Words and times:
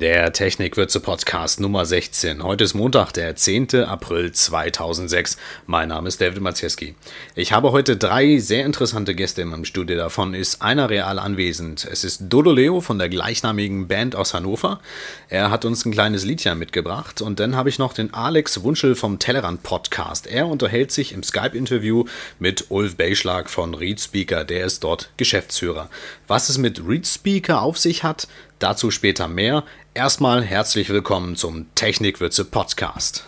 Der 0.00 0.32
Technikwürze 0.32 1.00
Podcast 1.00 1.58
Nummer 1.58 1.84
16. 1.84 2.44
Heute 2.44 2.62
ist 2.62 2.74
Montag, 2.74 3.10
der 3.14 3.34
10. 3.34 3.74
April 3.84 4.30
2006. 4.30 5.36
Mein 5.66 5.88
Name 5.88 6.06
ist 6.06 6.20
David 6.20 6.40
Maciejski. 6.40 6.94
Ich 7.34 7.52
habe 7.52 7.72
heute 7.72 7.96
drei 7.96 8.38
sehr 8.38 8.64
interessante 8.64 9.16
Gäste 9.16 9.42
in 9.42 9.48
meinem 9.48 9.64
Studio. 9.64 9.96
Davon 9.96 10.34
ist 10.34 10.62
einer 10.62 10.88
real 10.88 11.18
anwesend. 11.18 11.84
Es 11.84 12.04
ist 12.04 12.20
Dodo 12.28 12.52
Leo 12.52 12.80
von 12.80 13.00
der 13.00 13.08
gleichnamigen 13.08 13.88
Band 13.88 14.14
aus 14.14 14.34
Hannover. 14.34 14.78
Er 15.28 15.50
hat 15.50 15.64
uns 15.64 15.84
ein 15.84 15.90
kleines 15.90 16.24
Liedchen 16.24 16.60
mitgebracht. 16.60 17.20
Und 17.20 17.40
dann 17.40 17.56
habe 17.56 17.68
ich 17.68 17.80
noch 17.80 17.92
den 17.92 18.14
Alex 18.14 18.62
Wunschel 18.62 18.94
vom 18.94 19.18
Tellerrand 19.18 19.64
Podcast. 19.64 20.28
Er 20.28 20.46
unterhält 20.46 20.92
sich 20.92 21.12
im 21.12 21.24
Skype-Interview 21.24 22.04
mit 22.38 22.66
Ulf 22.68 22.94
Beischlag 22.94 23.50
von 23.50 23.74
Reed 23.74 24.00
Speaker. 24.00 24.44
Der 24.44 24.64
ist 24.64 24.84
dort 24.84 25.10
Geschäftsführer. 25.16 25.90
Was 26.28 26.50
es 26.50 26.56
mit 26.56 26.86
Reed 26.86 27.04
Speaker 27.04 27.62
auf 27.62 27.78
sich 27.78 28.04
hat, 28.04 28.28
dazu 28.58 28.90
später 28.90 29.28
mehr. 29.28 29.64
Erstmal 29.94 30.42
herzlich 30.42 30.90
willkommen 30.90 31.36
zum 31.36 31.66
Technikwürze 31.74 32.44
Podcast. 32.44 33.24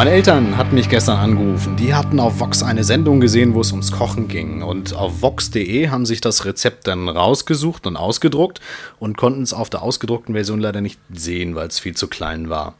Meine 0.00 0.12
Eltern 0.12 0.56
hatten 0.56 0.76
mich 0.76 0.88
gestern 0.88 1.18
angerufen. 1.18 1.76
Die 1.76 1.92
hatten 1.92 2.20
auf 2.20 2.40
Vox 2.40 2.62
eine 2.62 2.84
Sendung 2.84 3.20
gesehen, 3.20 3.52
wo 3.52 3.60
es 3.60 3.70
ums 3.70 3.92
Kochen 3.92 4.28
ging. 4.28 4.62
Und 4.62 4.94
auf 4.94 5.20
vox.de 5.20 5.90
haben 5.90 6.06
sich 6.06 6.22
das 6.22 6.46
Rezept 6.46 6.86
dann 6.86 7.06
rausgesucht 7.06 7.86
und 7.86 7.98
ausgedruckt 7.98 8.62
und 8.98 9.18
konnten 9.18 9.42
es 9.42 9.52
auf 9.52 9.68
der 9.68 9.82
ausgedruckten 9.82 10.34
Version 10.34 10.58
leider 10.58 10.80
nicht 10.80 10.98
sehen, 11.12 11.54
weil 11.54 11.68
es 11.68 11.78
viel 11.78 11.94
zu 11.94 12.08
klein 12.08 12.48
war. 12.48 12.76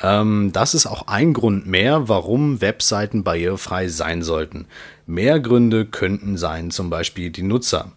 Ähm, 0.00 0.48
das 0.54 0.72
ist 0.72 0.86
auch 0.86 1.08
ein 1.08 1.34
Grund 1.34 1.66
mehr, 1.66 2.08
warum 2.08 2.62
Webseiten 2.62 3.22
barrierefrei 3.22 3.88
sein 3.88 4.22
sollten. 4.22 4.64
Mehr 5.04 5.40
Gründe 5.40 5.84
könnten 5.84 6.38
sein, 6.38 6.70
zum 6.70 6.88
Beispiel 6.88 7.28
die 7.28 7.42
Nutzer. 7.42 7.92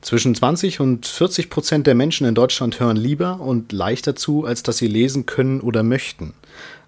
Zwischen 0.00 0.34
20 0.34 0.80
und 0.80 1.06
40 1.06 1.50
Prozent 1.50 1.86
der 1.86 1.94
Menschen 1.94 2.26
in 2.26 2.34
Deutschland 2.34 2.80
hören 2.80 2.96
lieber 2.96 3.40
und 3.40 3.72
leichter 3.72 4.16
zu, 4.16 4.46
als 4.46 4.62
dass 4.62 4.78
sie 4.78 4.86
lesen 4.86 5.26
können 5.26 5.60
oder 5.60 5.82
möchten. 5.82 6.32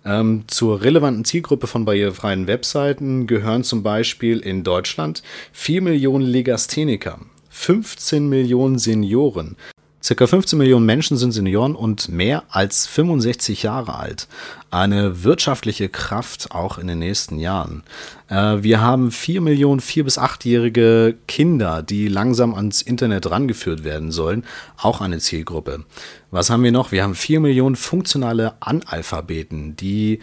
Ähm, 0.04 0.44
zur 0.46 0.82
relevanten 0.82 1.24
Zielgruppe 1.24 1.66
von 1.66 1.84
barrierefreien 1.84 2.46
Webseiten 2.46 3.26
gehören 3.26 3.64
zum 3.64 3.82
Beispiel 3.82 4.38
in 4.38 4.64
Deutschland 4.64 5.22
4 5.52 5.82
Millionen 5.82 6.24
Legastheniker, 6.24 7.18
15 7.50 8.28
Millionen 8.28 8.78
Senioren, 8.78 9.56
Circa 10.02 10.26
15 10.26 10.58
Millionen 10.58 10.86
Menschen 10.86 11.18
sind 11.18 11.32
Senioren 11.32 11.74
und 11.74 12.08
mehr 12.08 12.44
als 12.48 12.86
65 12.86 13.62
Jahre 13.62 13.98
alt. 13.98 14.28
Eine 14.70 15.24
wirtschaftliche 15.24 15.90
Kraft 15.90 16.52
auch 16.52 16.78
in 16.78 16.86
den 16.86 17.00
nächsten 17.00 17.38
Jahren. 17.38 17.82
Äh, 18.28 18.62
wir 18.62 18.80
haben 18.80 19.10
4 19.10 19.42
Millionen 19.42 19.80
4- 19.80 20.04
bis 20.04 20.18
8-jährige 20.18 21.16
Kinder, 21.28 21.82
die 21.82 22.08
langsam 22.08 22.54
ans 22.54 22.80
Internet 22.80 23.30
rangeführt 23.30 23.84
werden 23.84 24.10
sollen. 24.10 24.44
Auch 24.78 25.02
eine 25.02 25.18
Zielgruppe. 25.18 25.84
Was 26.30 26.48
haben 26.48 26.62
wir 26.62 26.72
noch? 26.72 26.92
Wir 26.92 27.02
haben 27.02 27.14
4 27.14 27.40
Millionen 27.40 27.76
funktionale 27.76 28.54
Analphabeten, 28.60 29.76
die 29.76 30.20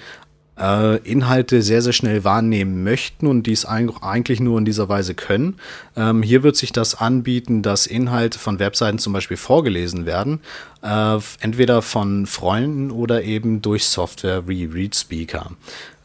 äh, 0.60 0.98
Inhalte 0.98 1.62
sehr, 1.62 1.82
sehr 1.82 1.94
schnell 1.94 2.24
wahrnehmen 2.24 2.84
möchten 2.84 3.28
und 3.28 3.44
dies 3.44 3.66
eigentlich 3.66 4.40
nur 4.40 4.58
in 4.58 4.66
dieser 4.66 4.90
Weise 4.90 5.14
können. 5.14 5.56
Ähm, 5.96 6.24
hier 6.24 6.44
wird 6.44 6.56
sich 6.56 6.72
das 6.72 6.96
anbieten, 6.96 7.62
dass 7.62 7.88
Inhalte 7.88 8.40
von 8.40 8.60
Webseiten 8.60 9.00
zum 9.00 9.14
Beispiel 9.14 9.38
vorgelesen 9.38 10.06
werden, 10.06 10.40
äh, 10.82 11.18
entweder 11.40 11.82
von 11.82 12.26
Freunden 12.26 12.92
oder 12.92 13.24
eben 13.24 13.62
durch 13.62 13.86
Software 13.86 14.48
wie 14.48 14.66
ReadSpeaker. 14.66 15.52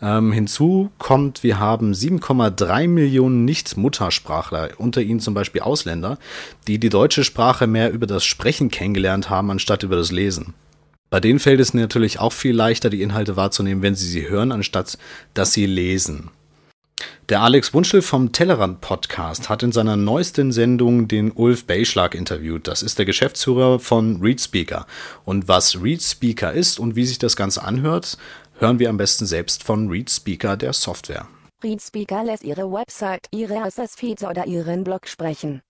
Ähm, 0.03 0.33
hinzu 0.33 0.91
kommt, 0.99 1.43
wir 1.45 1.61
haben 1.61 1.93
7,3 1.95 2.89
Millionen 2.89 3.45
Nicht-Muttersprachler, 3.45 4.71
unter 4.79 5.01
ihnen 5.01 5.21
zum 5.21 5.33
Beispiel 5.35 5.61
Ausländer, 5.61 6.19
die 6.67 6.79
die 6.79 6.89
deutsche 6.89 7.23
Sprache 7.23 7.69
mehr 7.69 7.93
über 7.93 8.07
das 8.07 8.25
Sprechen 8.25 8.71
kennengelernt 8.71 9.31
haben, 9.31 9.51
anstatt 9.51 9.85
über 9.85 9.97
das 9.97 10.11
Lesen. 10.11 10.55
Bei 11.13 11.21
denen 11.21 11.41
fällt 11.41 11.61
es 11.61 11.75
natürlich 11.75 12.21
auch 12.21 12.33
viel 12.33 12.57
leichter, 12.57 12.89
die 12.89 13.03
Inhalte 13.03 13.37
wahrzunehmen, 13.37 13.83
wenn 13.83 13.95
sie 13.95 14.09
sie 14.09 14.31
hören, 14.31 14.51
anstatt 14.51 14.97
dass 15.35 15.53
sie 15.53 15.67
lesen. 15.67 16.31
Der 17.29 17.43
Alex 17.43 17.75
Wunschel 17.75 18.01
vom 18.01 18.33
Tellerrand 18.33 18.81
Podcast 18.81 19.51
hat 19.51 19.63
in 19.63 19.73
seiner 19.73 19.99
neuesten 19.99 20.53
Sendung 20.53 21.09
den 21.09 21.31
Ulf 21.31 21.67
Beischlag 21.67 22.15
interviewt. 22.15 22.67
Das 22.67 22.83
ist 22.83 22.99
der 22.99 23.05
Geschäftsführer 23.05 23.79
von 23.79 24.23
ReadSpeaker. 24.23 24.87
Und 25.27 25.49
was 25.49 25.83
ReadSpeaker 25.83 26.55
ist 26.55 26.81
und 26.81 26.97
wie 26.97 27.05
sich 27.05 27.19
das 27.19 27.37
Ganze 27.37 27.63
anhört, 27.63 28.17
hören 28.59 28.79
wir 28.79 28.89
am 28.89 28.97
besten 28.97 29.27
selbst 29.27 29.65
von 29.65 29.91
ReadSpeaker 29.91 30.57
der 30.57 30.73
Software. 30.73 31.29
ReadSpeaker 31.63 32.25
lässt 32.25 32.43
Ihre 32.43 32.73
Website, 32.73 33.27
Ihre 33.33 33.57
RSS-Feeds 33.57 34.25
oder 34.25 34.47
Ihren 34.47 34.83
Blog 34.83 35.07
sprechen. 35.07 35.61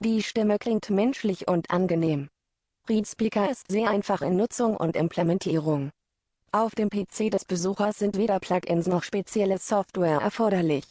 Die 0.00 0.22
Stimme 0.22 0.58
klingt 0.58 0.90
menschlich 0.90 1.48
und 1.48 1.70
angenehm. 1.70 2.28
ReadSpeaker 2.88 3.48
ist 3.48 3.70
sehr 3.70 3.88
einfach 3.90 4.22
in 4.22 4.36
Nutzung 4.36 4.76
und 4.76 4.96
Implementierung. 4.96 5.90
Auf 6.50 6.74
dem 6.74 6.90
PC 6.90 7.30
des 7.30 7.44
Besuchers 7.44 7.98
sind 7.98 8.16
weder 8.16 8.40
Plugins 8.40 8.88
noch 8.88 9.04
spezielle 9.04 9.58
Software 9.58 10.20
erforderlich. 10.20 10.84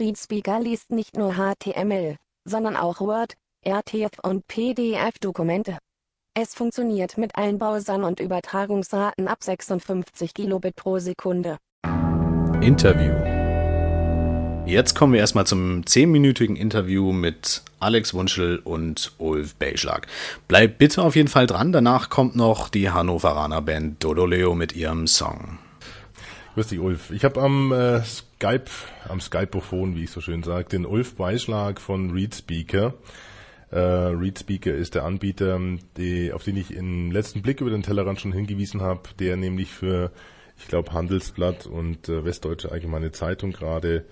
ReadSpeaker 0.00 0.58
liest 0.58 0.90
nicht 0.90 1.16
nur 1.16 1.34
HTML, 1.34 2.16
sondern 2.44 2.74
auch 2.76 3.00
Word, 3.00 3.34
RTF 3.64 4.18
und 4.24 4.46
PDF-Dokumente. 4.48 5.78
Es 6.34 6.52
funktioniert 6.52 7.16
mit 7.16 7.36
allen 7.36 7.58
Browsern 7.58 8.02
und 8.02 8.18
Übertragungsraten 8.18 9.28
ab 9.28 9.42
56 9.42 10.34
Kilobit 10.34 10.74
pro 10.74 10.98
Sekunde. 10.98 11.58
Interview 12.60 13.35
Jetzt 14.66 14.96
kommen 14.96 15.12
wir 15.12 15.20
erstmal 15.20 15.46
zum 15.46 15.82
10-minütigen 15.82 16.56
Interview 16.56 17.12
mit 17.12 17.62
Alex 17.78 18.14
Wunschel 18.14 18.58
und 18.58 19.12
Ulf 19.18 19.54
Beischlag. 19.54 20.08
Bleibt 20.48 20.78
bitte 20.78 21.02
auf 21.02 21.14
jeden 21.14 21.28
Fall 21.28 21.46
dran, 21.46 21.70
danach 21.70 22.10
kommt 22.10 22.34
noch 22.34 22.68
die 22.68 22.90
Hannoveraner 22.90 23.62
Band 23.62 24.02
Dodoleo 24.02 24.56
mit 24.56 24.74
ihrem 24.74 25.06
Song. 25.06 25.58
Grüß 26.54 26.66
dich, 26.66 26.80
Ulf. 26.80 27.12
Ich 27.12 27.24
habe 27.24 27.40
am 27.40 27.70
äh, 27.70 28.02
Skype, 28.02 28.64
am 29.08 29.20
Skypophon, 29.20 29.94
wie 29.94 30.02
ich 30.02 30.10
so 30.10 30.20
schön 30.20 30.42
sage, 30.42 30.68
den 30.68 30.84
Ulf 30.84 31.14
Beischlag 31.14 31.80
von 31.80 32.10
ReadSpeaker. 32.10 32.92
Äh, 33.70 33.78
ReadSpeaker 33.78 34.74
ist 34.74 34.96
der 34.96 35.04
Anbieter, 35.04 35.60
die, 35.96 36.32
auf 36.32 36.42
den 36.42 36.56
ich 36.56 36.74
im 36.74 37.12
letzten 37.12 37.40
Blick 37.40 37.60
über 37.60 37.70
den 37.70 37.84
Tellerrand 37.84 38.20
schon 38.20 38.32
hingewiesen 38.32 38.80
habe, 38.80 39.02
der 39.20 39.36
nämlich 39.36 39.70
für, 39.70 40.10
ich 40.58 40.66
glaube, 40.66 40.92
Handelsblatt 40.92 41.66
und 41.66 42.08
äh, 42.08 42.24
Westdeutsche 42.24 42.72
Allgemeine 42.72 43.12
Zeitung 43.12 43.52
gerade 43.52 44.04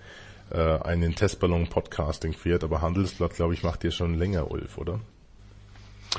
äh, 0.51 0.79
einen 0.81 1.15
Testballon 1.15 1.67
Podcasting 1.67 2.33
fährt, 2.33 2.63
aber 2.63 2.81
Handelsblatt, 2.81 3.33
glaube 3.33 3.53
ich, 3.53 3.63
macht 3.63 3.83
ihr 3.83 3.91
schon 3.91 4.15
länger, 4.15 4.51
Ulf, 4.51 4.77
oder? 4.77 4.99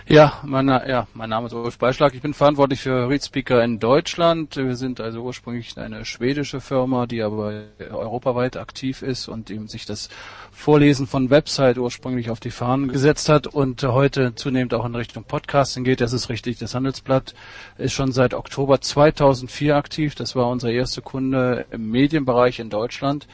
Ja, 0.07 0.41
mein, 0.45 0.69
ja, 0.69 1.07
mein 1.15 1.31
Name 1.31 1.47
ist 1.47 1.53
Ulf 1.53 1.79
Beischlag. 1.79 2.15
Ich 2.15 2.21
bin 2.21 2.35
verantwortlich 2.35 2.81
für 2.81 3.09
ReadSpeaker 3.09 3.65
in 3.65 3.81
Deutschland. 3.81 4.57
Wir 4.57 4.77
sind 4.77 5.01
also 5.01 5.23
ursprünglich 5.23 5.77
eine 5.79 6.05
schwedische 6.05 6.61
Firma, 6.61 7.07
die 7.07 7.23
aber 7.23 7.65
europaweit 7.79 8.57
aktiv 8.57 9.03
ist 9.03 9.27
und 9.27 9.51
eben 9.51 9.69
sich 9.69 9.87
das 9.87 10.09
Vorlesen 10.53 11.07
von 11.07 11.31
Website 11.31 11.79
ursprünglich 11.79 12.31
auf 12.31 12.41
die 12.41 12.51
Fahnen 12.51 12.89
gesetzt 12.89 13.29
hat 13.29 13.47
und 13.47 13.83
heute 13.83 14.35
zunehmend 14.35 14.75
auch 14.75 14.85
in 14.85 14.95
Richtung 14.95 15.25
Podcasting 15.25 15.83
geht. 15.83 16.01
Das 16.01 16.13
ist 16.13 16.29
richtig. 16.29 16.59
Das 16.59 16.75
Handelsblatt 16.75 17.35
ist 17.79 17.95
schon 17.95 18.13
seit 18.13 18.35
Oktober 18.35 18.81
2004 18.81 19.75
aktiv. 19.75 20.15
Das 20.15 20.37
war 20.37 20.49
unser 20.49 20.71
erster 20.71 21.03
Kunde 21.03 21.67
im 21.71 21.91
Medienbereich 21.91 22.61
in 22.61 22.71
Deutschland 22.71 23.27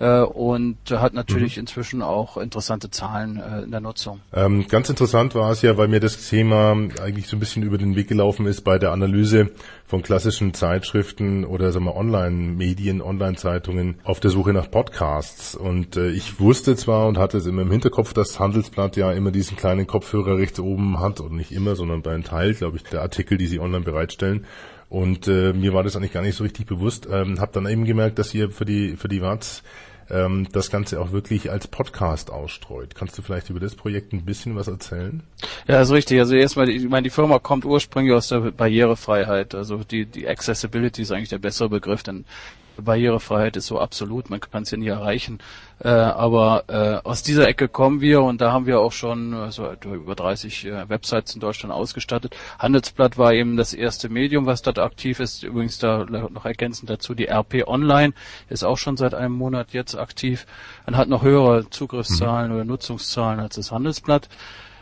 äh, 0.00 0.20
und 0.20 0.78
hat 0.90 1.14
natürlich 1.14 1.56
mhm. 1.56 1.62
inzwischen 1.62 2.02
auch 2.02 2.36
interessante 2.36 2.90
Zahlen 2.90 3.36
äh, 3.36 3.62
in 3.62 3.70
der 3.70 3.80
Nutzung. 3.80 4.20
Ähm, 4.32 4.66
ganz 4.68 4.88
interessant 4.88 5.34
war 5.34 5.50
es 5.50 5.62
ja, 5.62 5.76
weil 5.76 5.88
mir 5.88 6.00
das 6.00 6.28
Thema 6.28 6.72
eigentlich 7.02 7.26
so 7.26 7.36
ein 7.36 7.40
bisschen 7.40 7.62
über 7.62 7.78
den 7.78 7.96
Weg 7.96 8.08
gelaufen 8.08 8.46
ist 8.46 8.62
bei 8.62 8.78
der 8.78 8.92
Analyse 8.92 9.50
von 9.86 10.02
klassischen 10.02 10.54
Zeitschriften 10.54 11.44
oder 11.44 11.72
sagen 11.72 11.86
wir 11.86 11.96
Online-Medien, 11.96 13.00
Online-Zeitungen 13.00 13.96
auf 14.04 14.20
der 14.20 14.30
Suche 14.30 14.52
nach 14.52 14.70
Podcasts. 14.70 15.54
Und 15.54 15.96
äh, 15.96 16.10
ich 16.10 16.38
wusste 16.40 16.76
zwar 16.76 17.08
und 17.08 17.18
hatte 17.18 17.38
es 17.38 17.46
immer 17.46 17.62
im 17.62 17.70
Hinterkopf, 17.70 18.12
dass 18.12 18.38
Handelsblatt 18.38 18.96
ja 18.96 19.12
immer 19.12 19.30
diesen 19.30 19.56
kleinen 19.56 19.86
Kopfhörer 19.86 20.36
rechts 20.36 20.60
oben 20.60 21.00
hat 21.00 21.20
und 21.20 21.32
nicht 21.32 21.52
immer, 21.52 21.74
sondern 21.74 22.02
bei 22.02 22.12
einem 22.12 22.24
Teil, 22.24 22.54
glaube 22.54 22.76
ich, 22.76 22.84
der 22.84 23.00
Artikel, 23.00 23.38
die 23.38 23.46
sie 23.46 23.60
online 23.60 23.84
bereitstellen. 23.84 24.46
Und 24.88 25.28
äh, 25.28 25.52
mir 25.52 25.74
war 25.74 25.82
das 25.82 25.96
eigentlich 25.96 26.12
gar 26.12 26.22
nicht 26.22 26.36
so 26.36 26.44
richtig 26.44 26.66
bewusst. 26.66 27.06
Ähm, 27.10 27.40
habe 27.40 27.52
dann 27.52 27.66
eben 27.66 27.84
gemerkt, 27.84 28.18
dass 28.18 28.34
ihr 28.34 28.50
für 28.50 28.64
die 28.64 28.96
für 28.96 29.08
die 29.08 29.20
Watz 29.20 29.62
ähm, 30.10 30.48
das 30.52 30.70
Ganze 30.70 31.00
auch 31.00 31.12
wirklich 31.12 31.50
als 31.50 31.68
Podcast 31.68 32.30
ausstreut. 32.30 32.94
Kannst 32.94 33.16
du 33.18 33.22
vielleicht 33.22 33.50
über 33.50 33.60
das 33.60 33.74
Projekt 33.74 34.12
ein 34.12 34.24
bisschen 34.24 34.56
was 34.56 34.68
erzählen? 34.68 35.22
Ja, 35.66 35.80
ist 35.80 35.90
richtig. 35.90 36.18
Also 36.18 36.34
erstmal, 36.34 36.68
ich 36.68 36.88
meine, 36.88 37.04
die 37.04 37.10
Firma 37.10 37.38
kommt 37.38 37.64
ursprünglich 37.64 38.14
aus 38.14 38.28
der 38.28 38.40
Barrierefreiheit. 38.52 39.54
Also 39.54 39.78
die, 39.78 40.06
die 40.06 40.28
Accessibility 40.28 41.02
ist 41.02 41.12
eigentlich 41.12 41.28
der 41.28 41.38
bessere 41.38 41.68
Begriff, 41.68 42.02
denn 42.02 42.24
Barrierefreiheit 42.82 43.56
ist 43.56 43.66
so 43.66 43.78
absolut, 43.78 44.30
man 44.30 44.40
kann 44.40 44.62
es 44.62 44.70
ja 44.70 44.78
nie 44.78 44.88
erreichen. 44.88 45.38
Äh, 45.80 45.88
aber 45.88 46.64
äh, 46.68 47.06
aus 47.06 47.22
dieser 47.22 47.46
Ecke 47.46 47.68
kommen 47.68 48.00
wir 48.00 48.22
und 48.22 48.40
da 48.40 48.52
haben 48.52 48.66
wir 48.66 48.80
auch 48.80 48.92
schon 48.92 49.32
also 49.34 49.72
über 49.84 50.16
30 50.16 50.64
äh, 50.66 50.88
Websites 50.88 51.34
in 51.34 51.40
Deutschland 51.40 51.72
ausgestattet. 51.72 52.36
Handelsblatt 52.58 53.16
war 53.16 53.32
eben 53.32 53.56
das 53.56 53.74
erste 53.74 54.08
Medium, 54.08 54.46
was 54.46 54.62
dort 54.62 54.78
aktiv 54.78 55.20
ist. 55.20 55.44
Übrigens 55.44 55.78
da 55.78 56.04
noch 56.04 56.44
ergänzend 56.44 56.90
dazu 56.90 57.14
die 57.14 57.28
RP 57.28 57.66
Online 57.66 58.12
ist 58.48 58.64
auch 58.64 58.78
schon 58.78 58.96
seit 58.96 59.14
einem 59.14 59.34
Monat 59.34 59.72
jetzt 59.72 59.96
aktiv 59.96 60.46
und 60.86 60.96
hat 60.96 61.08
noch 61.08 61.22
höhere 61.22 61.70
Zugriffszahlen 61.70 62.50
mhm. 62.50 62.56
oder 62.56 62.64
Nutzungszahlen 62.64 63.40
als 63.40 63.54
das 63.56 63.70
Handelsblatt. 63.70 64.28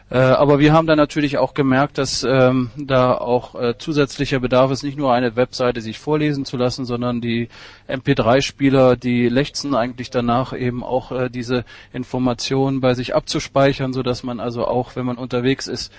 Äh, 0.09 0.19
aber 0.19 0.61
wir 0.61 0.73
haben 0.73 0.87
dann 0.87 0.99
natürlich 0.99 1.37
auch 1.37 1.53
gemerkt, 1.53 1.99
dass 1.99 2.23
ähm, 2.23 2.71
da 2.77 3.15
auch 3.15 3.61
äh, 3.61 3.77
zusätzlicher 3.77 4.39
Bedarf 4.39 4.71
ist, 4.71 4.85
nicht 4.85 4.97
nur 4.97 5.13
eine 5.13 5.35
Webseite 5.35 5.81
sich 5.81 5.99
vorlesen 5.99 6.45
zu 6.45 6.57
lassen, 6.57 6.85
sondern 6.85 7.21
die 7.21 7.49
MP3-Spieler, 7.89 8.97
die 8.97 9.29
lechzen 9.29 9.75
eigentlich 9.75 10.11
danach 10.11 10.53
eben 10.53 10.85
auch 10.85 11.11
äh, 11.11 11.29
diese 11.29 11.65
Informationen 11.93 12.81
bei 12.81 12.95
sich 12.95 13.17
abzuspeichern, 13.17 13.93
so 13.93 14.05
dass 14.05 14.23
man 14.23 14.39
also 14.39 14.65
auch, 14.67 14.95
wenn 14.95 15.07
man 15.07 15.19
unterwegs 15.19 15.67
ist, 15.67 15.93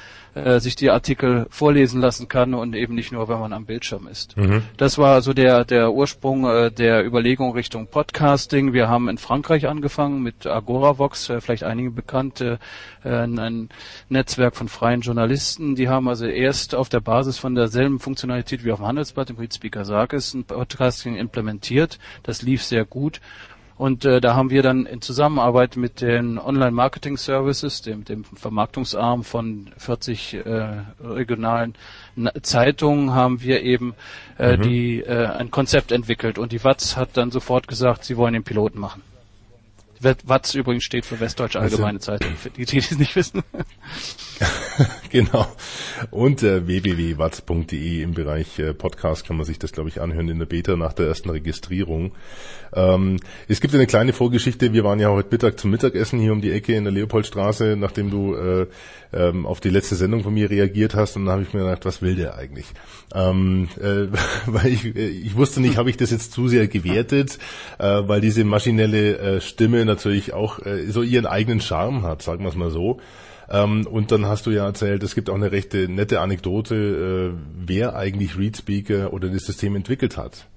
äh, 0.45 0.59
sich 0.59 0.75
die 0.75 0.89
Artikel 0.89 1.47
vorlesen 1.49 2.01
lassen 2.01 2.27
kann 2.27 2.53
und 2.53 2.75
eben 2.75 2.95
nicht 2.95 3.11
nur, 3.11 3.27
wenn 3.27 3.39
man 3.39 3.53
am 3.53 3.65
Bildschirm 3.65 4.07
ist. 4.07 4.37
Mhm. 4.37 4.63
Das 4.77 4.97
war 4.97 5.21
so 5.21 5.33
der, 5.33 5.65
der 5.65 5.91
Ursprung 5.91 6.45
äh, 6.45 6.71
der 6.71 7.05
Überlegung 7.05 7.53
Richtung 7.53 7.87
Podcasting. 7.87 8.73
Wir 8.73 8.89
haben 8.89 9.09
in 9.09 9.17
Frankreich 9.17 9.67
angefangen 9.67 10.21
mit 10.21 10.45
AgoraVox, 10.45 11.29
äh, 11.29 11.41
vielleicht 11.41 11.63
einige 11.63 11.91
bekannte, 11.91 12.59
äh, 13.03 13.09
ein 13.09 13.69
Netzwerk 14.09 14.55
von 14.55 14.67
freien 14.67 15.01
Journalisten. 15.01 15.75
Die 15.75 15.89
haben 15.89 16.07
also 16.07 16.25
erst 16.25 16.75
auf 16.75 16.89
der 16.89 16.99
Basis 16.99 17.37
von 17.37 17.55
derselben 17.55 17.99
Funktionalität 17.99 18.63
wie 18.63 18.71
auf 18.71 18.79
dem 18.79 18.87
Handelsblatt, 18.87 19.29
im 19.29 19.51
Speaker 19.51 19.85
Sarkis, 19.85 20.33
ein 20.33 20.45
Podcasting 20.45 21.15
implementiert. 21.15 21.99
Das 22.23 22.41
lief 22.41 22.63
sehr 22.63 22.85
gut. 22.85 23.21
Und 23.77 24.05
äh, 24.05 24.19
da 24.19 24.35
haben 24.35 24.49
wir 24.49 24.63
dann 24.63 24.87
in 24.87 25.01
Zusammenarbeit 25.01 25.77
mit 25.77 26.01
den 26.01 26.39
Online-Marketing-Services, 26.39 27.83
dem, 27.83 28.05
dem 28.05 28.23
Vermarktungsarm 28.23 29.23
von 29.23 29.69
40 29.77 30.33
äh, 30.33 30.83
regionalen 30.99 31.75
Zeitungen, 32.41 33.13
haben 33.13 33.41
wir 33.41 33.61
eben 33.61 33.93
äh, 34.39 34.57
mhm. 34.57 34.61
die, 34.63 34.99
äh, 35.01 35.27
ein 35.27 35.51
Konzept 35.51 35.91
entwickelt. 35.91 36.39
Und 36.39 36.51
die 36.53 36.63
WATS 36.63 36.97
hat 36.97 37.17
dann 37.17 37.29
sofort 37.29 37.67
gesagt, 37.67 38.03
sie 38.03 38.17
wollen 38.17 38.33
den 38.33 38.43
Piloten 38.43 38.79
machen. 38.79 39.03
WATS 40.01 40.55
übrigens 40.55 40.83
steht 40.83 41.05
für 41.05 41.19
Westdeutsche 41.19 41.59
also 41.59 41.75
Allgemeine 41.75 41.99
also, 41.99 42.11
Zeitung, 42.11 42.35
für 42.35 42.49
die, 42.49 42.65
die 42.65 42.77
es 42.77 42.97
nicht 42.97 43.15
wissen. 43.15 43.43
genau. 45.09 45.47
Und 46.11 46.43
äh, 46.43 46.67
www.watz.de 46.67 48.01
im 48.01 48.13
Bereich 48.13 48.59
äh, 48.59 48.73
Podcast 48.73 49.25
kann 49.25 49.37
man 49.37 49.45
sich 49.45 49.59
das, 49.59 49.71
glaube 49.71 49.89
ich, 49.89 50.01
anhören 50.01 50.29
in 50.29 50.39
der 50.39 50.45
Beta 50.45 50.75
nach 50.75 50.93
der 50.93 51.07
ersten 51.07 51.29
Registrierung. 51.29 52.13
Ähm, 52.73 53.17
es 53.47 53.61
gibt 53.61 53.73
eine 53.73 53.87
kleine 53.87 54.13
Vorgeschichte. 54.13 54.73
Wir 54.73 54.83
waren 54.83 54.99
ja 54.99 55.09
heute 55.09 55.29
Mittag 55.31 55.59
zum 55.59 55.71
Mittagessen 55.71 56.19
hier 56.19 56.33
um 56.33 56.41
die 56.41 56.51
Ecke 56.51 56.75
in 56.75 56.83
der 56.83 56.93
Leopoldstraße, 56.93 57.75
nachdem 57.77 58.09
du 58.09 58.35
äh, 58.35 58.67
ähm, 59.13 59.45
auf 59.45 59.59
die 59.59 59.69
letzte 59.69 59.95
Sendung 59.95 60.23
von 60.23 60.33
mir 60.33 60.49
reagiert 60.49 60.95
hast. 60.95 61.15
Und 61.15 61.25
dann 61.25 61.33
habe 61.33 61.43
ich 61.43 61.53
mir 61.53 61.63
gedacht, 61.63 61.85
was 61.85 62.01
will 62.01 62.15
der 62.15 62.35
eigentlich? 62.35 62.67
Ähm, 63.13 63.69
äh, 63.79 64.07
weil 64.45 64.67
ich, 64.67 64.95
äh, 64.95 65.07
ich 65.07 65.35
wusste 65.35 65.61
nicht, 65.61 65.77
habe 65.77 65.89
ich 65.89 65.97
das 65.97 66.11
jetzt 66.11 66.33
zu 66.33 66.47
sehr 66.47 66.67
gewertet, 66.67 67.39
äh, 67.79 67.83
weil 68.05 68.21
diese 68.21 68.43
maschinelle 68.43 69.17
äh, 69.17 69.41
Stimme 69.41 69.85
natürlich 69.87 70.33
auch 70.33 70.59
äh, 70.65 70.85
so 70.91 71.01
ihren 71.01 71.25
eigenen 71.25 71.61
Charme 71.61 72.03
hat, 72.03 72.21
sagen 72.21 72.43
wir 72.43 72.49
es 72.49 72.55
mal 72.55 72.69
so. 72.69 72.99
Ähm, 73.49 73.87
und 73.87 74.11
dann 74.11 74.25
hast 74.25 74.45
du 74.45 74.51
ja 74.51 74.65
erzählt, 74.65 75.03
es 75.03 75.15
gibt 75.15 75.29
auch 75.29 75.35
eine 75.35 75.51
rechte 75.51 75.89
nette 75.89 76.19
Anekdote, 76.19 77.33
äh, 77.33 77.37
wer 77.55 77.95
eigentlich 77.95 78.37
ReadSpeaker 78.37 79.13
oder 79.13 79.29
das 79.29 79.45
System 79.45 79.75
entwickelt 79.75 80.17
hat 80.17 80.47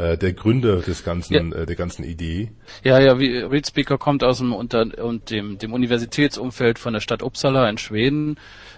äh, 0.00 0.16
der 0.16 0.32
Gründer 0.32 0.76
des 0.80 1.04
ganzen, 1.04 1.34
ja. 1.52 1.58
äh, 1.58 1.66
der 1.66 1.76
ganzen 1.76 2.04
Idee. 2.04 2.50
Ja, 2.82 2.98
ja, 3.00 3.18
wie 3.18 3.38
ReadSpeaker 3.38 3.98
kommt 3.98 4.24
aus 4.24 4.38
dem 4.38 4.54
unter 4.54 4.86
und 5.02 5.30
dem, 5.30 5.58
dem 5.58 5.72
Universitätsumfeld 5.72 6.78
von 6.78 6.94
der 6.94 7.00
Stadt 7.00 7.22
Uppsala 7.22 7.68
in 7.68 7.76
Schweden. 7.76 8.36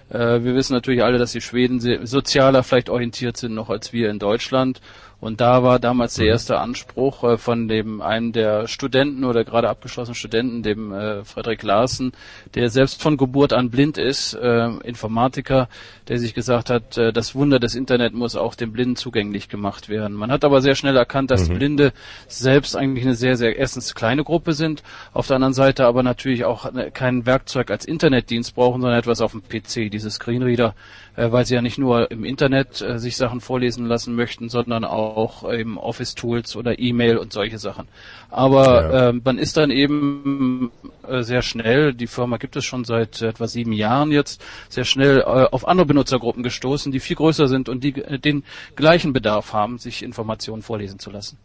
Äh, 0.09 0.43
wir 0.43 0.53
wissen 0.55 0.73
natürlich 0.73 1.03
alle, 1.03 1.17
dass 1.17 1.31
die 1.31 1.41
Schweden 1.41 1.79
sozialer 2.05 2.63
vielleicht 2.63 2.89
orientiert 2.89 3.37
sind 3.37 3.53
noch 3.53 3.69
als 3.69 3.93
wir 3.93 4.09
in 4.09 4.19
Deutschland 4.19 4.81
und 5.23 5.39
da 5.39 5.63
war 5.63 5.79
damals 5.79 6.15
der 6.15 6.25
mhm. 6.25 6.31
erste 6.31 6.59
Anspruch 6.59 7.23
äh, 7.23 7.37
von 7.37 7.69
dem 7.69 8.01
einem 8.01 8.33
der 8.33 8.67
Studenten 8.67 9.23
oder 9.23 9.45
gerade 9.45 9.69
abgeschlossenen 9.69 10.15
Studenten, 10.15 10.63
dem 10.63 10.91
äh, 10.91 11.23
Frederik 11.23 11.63
Larsen, 11.63 12.11
der 12.55 12.69
selbst 12.69 13.01
von 13.01 13.15
Geburt 13.15 13.53
an 13.53 13.69
blind 13.69 13.97
ist, 13.97 14.33
äh, 14.33 14.67
Informatiker, 14.83 15.69
der 16.09 16.19
sich 16.19 16.33
gesagt 16.33 16.69
hat, 16.69 16.97
äh, 16.97 17.13
das 17.13 17.35
Wunder 17.35 17.59
des 17.59 17.73
Internet 17.73 18.13
muss 18.13 18.35
auch 18.35 18.53
den 18.53 18.73
Blinden 18.73 18.97
zugänglich 18.97 19.47
gemacht 19.47 19.87
werden. 19.87 20.13
Man 20.17 20.29
hat 20.29 20.43
aber 20.43 20.59
sehr 20.59 20.75
schnell 20.75 20.97
erkannt, 20.97 21.31
dass 21.31 21.47
mhm. 21.47 21.53
Blinde 21.57 21.93
selbst 22.27 22.75
eigentlich 22.75 23.05
eine 23.05 23.15
sehr, 23.15 23.37
sehr 23.37 23.57
erstens 23.57 23.95
kleine 23.95 24.25
Gruppe 24.25 24.51
sind, 24.51 24.83
auf 25.13 25.27
der 25.27 25.37
anderen 25.37 25.53
Seite 25.53 25.85
aber 25.85 26.03
natürlich 26.03 26.43
auch 26.43 26.69
kein 26.93 27.25
Werkzeug 27.25 27.71
als 27.71 27.85
Internetdienst 27.85 28.55
brauchen, 28.55 28.81
sondern 28.81 28.99
etwas 28.99 29.21
auf 29.21 29.31
dem 29.31 29.41
PC, 29.41 29.89
diese 29.89 30.11
Screenreader, 30.11 30.75
äh, 31.15 31.31
weil 31.31 31.45
sie 31.45 31.55
ja 31.55 31.61
nicht 31.61 31.77
nur 31.77 32.09
im 32.11 32.23
Internet 32.23 32.81
äh, 32.81 32.99
sich 32.99 33.17
Sachen 33.17 33.41
vorlesen 33.41 33.85
lassen 33.85 34.15
möchten, 34.15 34.49
sondern 34.49 34.83
auch 34.85 35.51
eben 35.51 35.77
Office-Tools 35.77 36.55
oder 36.55 36.79
E-Mail 36.79 37.17
und 37.17 37.33
solche 37.33 37.57
Sachen. 37.57 37.87
Aber 38.29 38.65
ja. 38.65 39.09
äh, 39.09 39.13
man 39.13 39.37
ist 39.37 39.57
dann 39.57 39.71
eben 39.71 40.71
äh, 41.07 41.21
sehr 41.21 41.41
schnell, 41.41 41.93
die 41.93 42.07
Firma 42.07 42.37
gibt 42.37 42.55
es 42.55 42.65
schon 42.65 42.83
seit 42.83 43.21
etwa 43.21 43.47
sieben 43.47 43.73
Jahren 43.73 44.11
jetzt, 44.11 44.43
sehr 44.69 44.85
schnell 44.85 45.19
äh, 45.19 45.23
auf 45.23 45.67
andere 45.67 45.85
Benutzergruppen 45.85 46.43
gestoßen, 46.43 46.91
die 46.91 46.99
viel 46.99 47.15
größer 47.15 47.47
sind 47.47 47.69
und 47.69 47.83
die 47.83 47.93
den 47.93 48.43
gleichen 48.75 49.13
Bedarf 49.13 49.53
haben, 49.53 49.77
sich 49.77 50.03
Informationen 50.03 50.61
vorlesen 50.61 50.99
zu 50.99 51.11
lassen. 51.11 51.37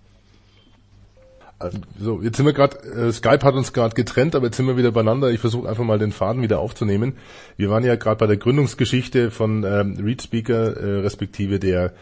So, 1.99 2.23
jetzt 2.23 2.37
sind 2.37 2.47
wir 2.47 2.53
gerade, 2.53 2.79
äh, 2.79 3.13
Skype 3.13 3.41
hat 3.43 3.55
uns 3.55 3.73
gerade 3.73 3.95
getrennt, 3.95 4.37
aber 4.37 4.47
jetzt 4.47 4.57
sind 4.57 4.67
wir 4.67 4.77
wieder 4.77 4.93
beieinander. 4.93 5.31
Ich 5.31 5.41
versuche 5.41 5.69
einfach 5.69 5.83
mal 5.83 5.99
den 5.99 6.13
Faden 6.13 6.41
wieder 6.41 6.61
aufzunehmen. 6.61 7.15
Wir 7.57 7.69
waren 7.69 7.83
ja 7.83 7.97
gerade 7.97 8.19
bei 8.19 8.29
der 8.29 8.37
Gründungsgeschichte 8.37 9.33
von 9.33 9.65
ähm, 9.65 9.99
ReadSpeaker, 10.01 10.77
äh, 10.77 11.01
respektive 11.01 11.59
der 11.59 11.95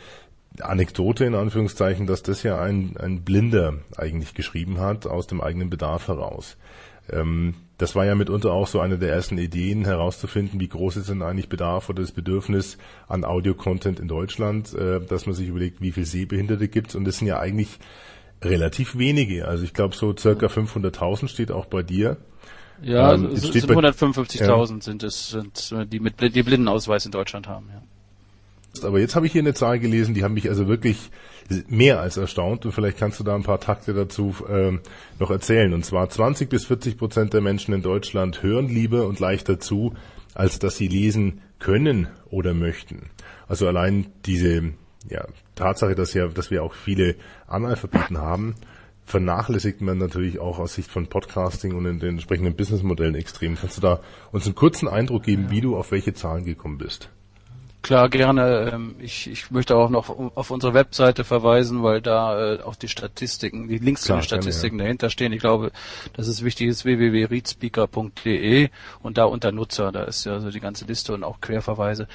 Anekdote 0.61 1.25
in 1.25 1.35
Anführungszeichen, 1.35 2.07
dass 2.07 2.23
das 2.23 2.43
ja 2.43 2.61
ein, 2.61 2.97
ein 2.99 3.23
Blinder 3.23 3.75
eigentlich 3.97 4.35
geschrieben 4.35 4.79
hat, 4.79 5.07
aus 5.07 5.27
dem 5.27 5.41
eigenen 5.41 5.71
Bedarf 5.71 6.09
heraus. 6.09 6.59
Ähm, 7.11 7.55
das 7.79 7.95
war 7.95 8.05
ja 8.05 8.15
mitunter 8.15 8.53
auch 8.53 8.67
so 8.67 8.81
eine 8.81 8.99
der 8.99 9.13
ersten 9.13 9.39
Ideen, 9.39 9.85
herauszufinden, 9.85 10.61
wie 10.61 10.69
groß 10.69 10.97
ist 10.97 11.09
denn 11.09 11.23
eigentlich 11.23 11.49
Bedarf 11.49 11.89
oder 11.89 12.03
das 12.03 12.13
Bedürfnis 12.13 12.79
an 13.07 13.25
Audio-Content 13.25 14.01
in 14.01 14.09
Deutschland, 14.09 14.75
äh, 14.75 15.01
dass 15.01 15.25
man 15.25 15.35
sich 15.35 15.49
überlegt, 15.49 15.81
wie 15.81 15.93
viel 15.93 16.05
Sehbehinderte 16.05 16.69
gibt 16.69 16.95
Und 16.95 17.07
das 17.07 17.19
sind 17.19 17.29
ja 17.29 17.39
eigentlich 17.39 17.79
relativ 18.43 18.99
wenige. 18.99 19.49
Also 19.49 19.65
ich 19.65 19.75
glaube 19.75 19.95
so 19.95 20.15
circa 20.17 20.47
500.000 20.47 21.29
steht 21.29 21.51
auch 21.51 21.67
bei 21.67 21.83
dir. 21.83 22.17
Ja, 22.83 23.15
ähm, 23.15 23.31
es 23.33 23.43
sind 23.43 23.71
155.000 23.71 24.47
ja. 24.47 24.81
sind 24.83 25.03
es, 25.03 25.31
sind, 25.31 25.75
die 25.93 26.01
mit 26.01 26.21
die 26.21 26.43
Blindenausweis 26.43 27.07
in 27.07 27.13
Deutschland 27.13 27.49
haben. 27.49 27.69
Ja. 27.73 27.83
Aber 28.85 29.01
jetzt 29.01 29.17
habe 29.17 29.27
ich 29.27 29.33
hier 29.33 29.41
eine 29.41 29.55
Zahl 29.55 29.79
gelesen, 29.79 30.15
die 30.15 30.23
haben 30.23 30.35
mich 30.35 30.49
also 30.49 30.69
wirklich 30.69 31.11
mehr 31.69 32.01
als 32.01 32.17
erstaunt 32.17 32.67
und 32.67 32.73
vielleicht 32.73 32.99
kannst 32.99 33.21
du 33.21 33.25
da 33.25 33.35
ein 33.35 33.45
paar 33.45 33.61
Takte 33.61 33.95
dazu 33.95 34.35
ähm, 34.49 34.81
noch 35.19 35.31
erzählen. 35.31 35.73
Und 35.73 35.85
zwar 35.85 36.09
20 36.09 36.49
bis 36.49 36.67
40 36.67 36.99
Prozent 36.99 37.33
der 37.33 37.41
Menschen 37.41 37.73
in 37.73 37.83
Deutschland 37.83 38.43
hören 38.43 38.69
lieber 38.69 39.07
und 39.07 39.21
leichter 39.21 39.59
zu, 39.61 39.95
als 40.35 40.59
dass 40.59 40.77
sie 40.77 40.89
lesen 40.89 41.41
können 41.59 42.09
oder 42.31 42.53
möchten. 42.53 43.11
Also 43.49 43.67
allein 43.67 44.07
diese 44.27 44.73
ja, 45.09 45.27
Tatsache, 45.55 45.95
dass 45.95 46.15
ja, 46.15 46.29
dass 46.29 46.51
wir 46.51 46.63
auch 46.63 46.75
viele 46.75 47.17
Analphabeten 47.47 48.19
haben, 48.19 48.55
vernachlässigt 49.05 49.81
man 49.81 49.99
natürlich 49.99 50.39
auch 50.39 50.59
aus 50.59 50.75
Sicht 50.75 50.91
von 50.91 51.07
Podcasting 51.07 51.75
und 51.75 51.87
in 51.87 52.01
den 52.01 52.11
entsprechenden 52.11 52.57
Businessmodellen 52.57 53.15
extrem. 53.15 53.57
Kannst 53.57 53.79
du 53.79 53.81
da 53.81 54.01
uns 54.33 54.47
einen 54.47 54.55
kurzen 54.55 54.89
Eindruck 54.89 55.23
geben, 55.23 55.45
ja. 55.45 55.51
wie 55.51 55.61
du 55.61 55.77
auf 55.77 55.93
welche 55.93 56.13
Zahlen 56.13 56.45
gekommen 56.45 56.79
bist? 56.79 57.11
Klar, 57.87 58.09
gerne. 58.09 58.73
Ähm, 58.73 58.97
ich, 58.99 59.31
ich 59.31 59.53
möchte 59.53 59.77
auch 59.77 59.91
noch 59.91 60.09
auf 60.35 60.51
unsere 60.51 60.75
Webseite 60.75 61.23
verweisen, 61.23 61.85
weil 61.85 62.01
da 62.01 62.55
äh, 62.55 62.63
auch 62.63 62.75
die 62.75 62.89
Statistiken, 62.89 63.69
die 63.69 63.79
Links 63.79 64.07
Klar, 64.07 64.19
zu 64.19 64.23
den 64.23 64.27
Statistiken 64.27 64.79
ja. 64.81 64.87
dahinter 64.87 65.09
stehen. 65.09 65.33
Ich 65.33 65.39
glaube, 65.39 65.71
das 66.13 66.27
ist 66.27 66.43
wichtig, 66.43 66.67
ist 66.67 66.85
www.readspeaker.de 66.85 68.71
und 69.05 69.19
da 69.19 69.25
unter 69.27 69.53
Nutzer, 69.53 69.93
da 69.93 70.03
ist 70.03 70.27
ja 70.27 70.41
so 70.41 70.51
die 70.51 70.59
ganze 70.59 70.85
Liste 70.85 71.15
und 71.15 71.23
auch 71.23 71.41
Querverweise. 71.41 72.09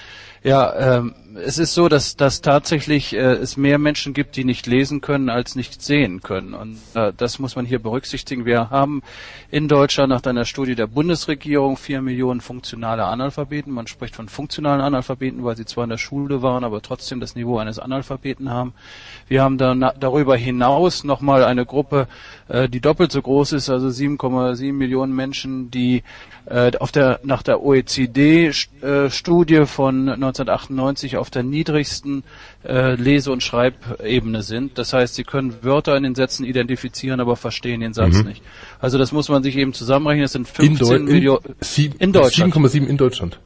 Ja, 0.44 0.98
ähm, 0.98 1.16
es 1.36 1.58
ist 1.58 1.74
so, 1.74 1.88
dass, 1.88 2.18
dass 2.18 2.42
tatsächlich 2.42 3.14
äh, 3.14 3.36
es 3.36 3.56
mehr 3.56 3.78
Menschen 3.78 4.14
gibt, 4.14 4.36
die 4.36 4.44
nicht 4.44 4.68
lesen 4.68 5.00
können, 5.00 5.30
als 5.30 5.56
nicht 5.56 5.82
sehen 5.82 6.20
können. 6.22 6.54
Und 6.54 6.80
äh, 6.96 7.14
das 7.16 7.40
muss 7.40 7.56
man 7.56 7.66
hier 7.66 7.80
berücksichtigen. 7.80 8.44
Wir 8.44 8.72
haben 8.72 9.04
in 9.52 9.70
Deutschland 9.70 10.10
nach 10.10 10.24
einer 10.24 10.44
Studie 10.44 10.76
der 10.76 10.88
Bundesregierung 10.88 11.78
vier 11.78 12.02
Millionen 12.02 12.42
funktionale 12.42 13.06
Analphabeten. 13.06 13.72
Man 13.72 13.88
spricht 13.88 14.18
von 14.18 14.28
funktionalen 14.28 14.82
Analphabeten, 14.82 15.46
weil 15.46 15.56
sie 15.56 15.61
zwar 15.66 15.84
in 15.84 15.90
der 15.90 15.98
Schule 15.98 16.42
waren, 16.42 16.64
aber 16.64 16.82
trotzdem 16.82 17.20
das 17.20 17.36
Niveau 17.36 17.58
eines 17.58 17.80
Analphabeten 17.80 18.50
haben. 18.50 18.74
Wir 19.28 19.44
haben 19.44 19.58
dann 19.58 19.86
darüber 20.00 20.36
hinaus 20.36 21.04
nochmal 21.04 21.44
eine 21.44 21.66
Gruppe, 21.66 22.08
äh, 22.48 22.70
die 22.70 22.82
doppelt 22.82 23.12
so 23.12 23.22
groß 23.22 23.54
ist, 23.54 23.70
also 23.70 23.88
7,7 23.88 24.74
Millionen 24.74 25.16
Menschen, 25.16 25.72
die 25.72 26.04
äh, 26.46 26.72
auf 26.80 26.92
der, 26.92 27.20
nach 27.24 27.44
der 27.44 27.62
OECD-Studie 27.62 29.56
äh, 29.56 29.66
von 29.66 30.10
1998 30.10 31.18
auf 31.18 31.30
der 31.30 31.44
niedrigsten 31.44 32.24
äh, 32.64 32.96
Lese- 32.96 33.32
und 33.32 33.44
Schreibebene 33.44 34.42
sind. 34.42 34.78
Das 34.78 34.94
heißt, 34.94 35.16
sie 35.16 35.24
können 35.24 35.64
Wörter 35.64 35.96
in 35.96 36.04
den 36.04 36.16
Sätzen 36.16 36.44
identifizieren, 36.44 37.20
aber 37.20 37.36
verstehen 37.36 37.82
den 37.82 37.94
Satz 37.94 38.16
mhm. 38.18 38.30
nicht. 38.30 38.44
Also 38.80 38.98
das 38.98 39.12
muss 39.12 39.30
man 39.30 39.44
sich 39.44 39.56
eben 39.56 39.74
zusammenrechnen. 39.74 40.24
Das 40.24 40.34
sind 40.34 40.48
15 40.48 41.06
Millionen 41.06 41.56
in, 41.78 41.94
in 42.00 42.12
Deutschland. 42.12 42.56
7,7 42.56 42.86
in 42.88 42.98
Deutschland. 42.98 43.40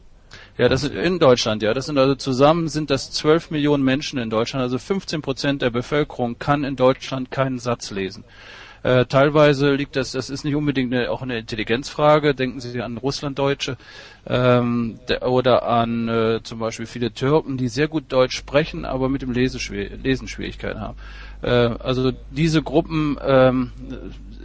Ja, 0.58 0.70
das 0.70 0.84
ist 0.84 0.94
in 0.94 1.20
Deutschland, 1.20 1.62
ja. 1.64 1.74
Das 1.74 1.86
sind 1.86 1.98
also 1.98 2.16
zusammen 2.16 2.70
sind 2.70 2.90
das 2.90 3.12
12 3.12 3.52
Millionen 3.52 3.84
Menschen 3.84 4.20
in 4.20 4.30
Deutschland. 4.30 4.64
Also 4.64 4.78
15 4.78 5.22
Prozent 5.22 5.62
der 5.62 5.70
Bevölkerung 5.70 6.40
kann 6.40 6.64
in 6.64 6.78
Deutschland 6.78 7.30
keinen 7.30 7.60
Satz 7.60 7.92
lesen. 7.92 8.24
Äh, 8.84 9.08
teilweise 9.08 9.74
liegt 9.74 9.96
das, 9.96 10.12
das 10.12 10.30
ist 10.30 10.46
nicht 10.46 10.56
unbedingt 10.56 10.94
eine, 10.94 11.10
auch 11.10 11.24
eine 11.24 11.40
Intelligenzfrage. 11.40 12.36
Denken 12.36 12.60
Sie 12.60 12.82
an 12.82 12.98
Russlanddeutsche 12.98 13.78
ähm, 14.28 15.00
der, 15.10 15.28
oder 15.28 15.68
an 15.68 16.08
äh, 16.08 16.40
zum 16.44 16.60
Beispiel 16.60 16.86
viele 16.86 17.12
Türken, 17.12 17.58
die 17.58 17.68
sehr 17.68 17.88
gut 17.88 18.06
Deutsch 18.10 18.38
sprechen, 18.38 18.86
aber 18.86 19.10
mit 19.10 19.24
dem 19.24 19.32
Leseschwier 19.32 19.98
Lesen 19.98 20.28
Schwierigkeiten 20.28 20.80
haben. 20.80 20.98
Äh, 21.42 21.50
also 21.50 22.14
diese 22.30 22.62
Gruppen 22.62 23.18
ähm, 23.26 23.72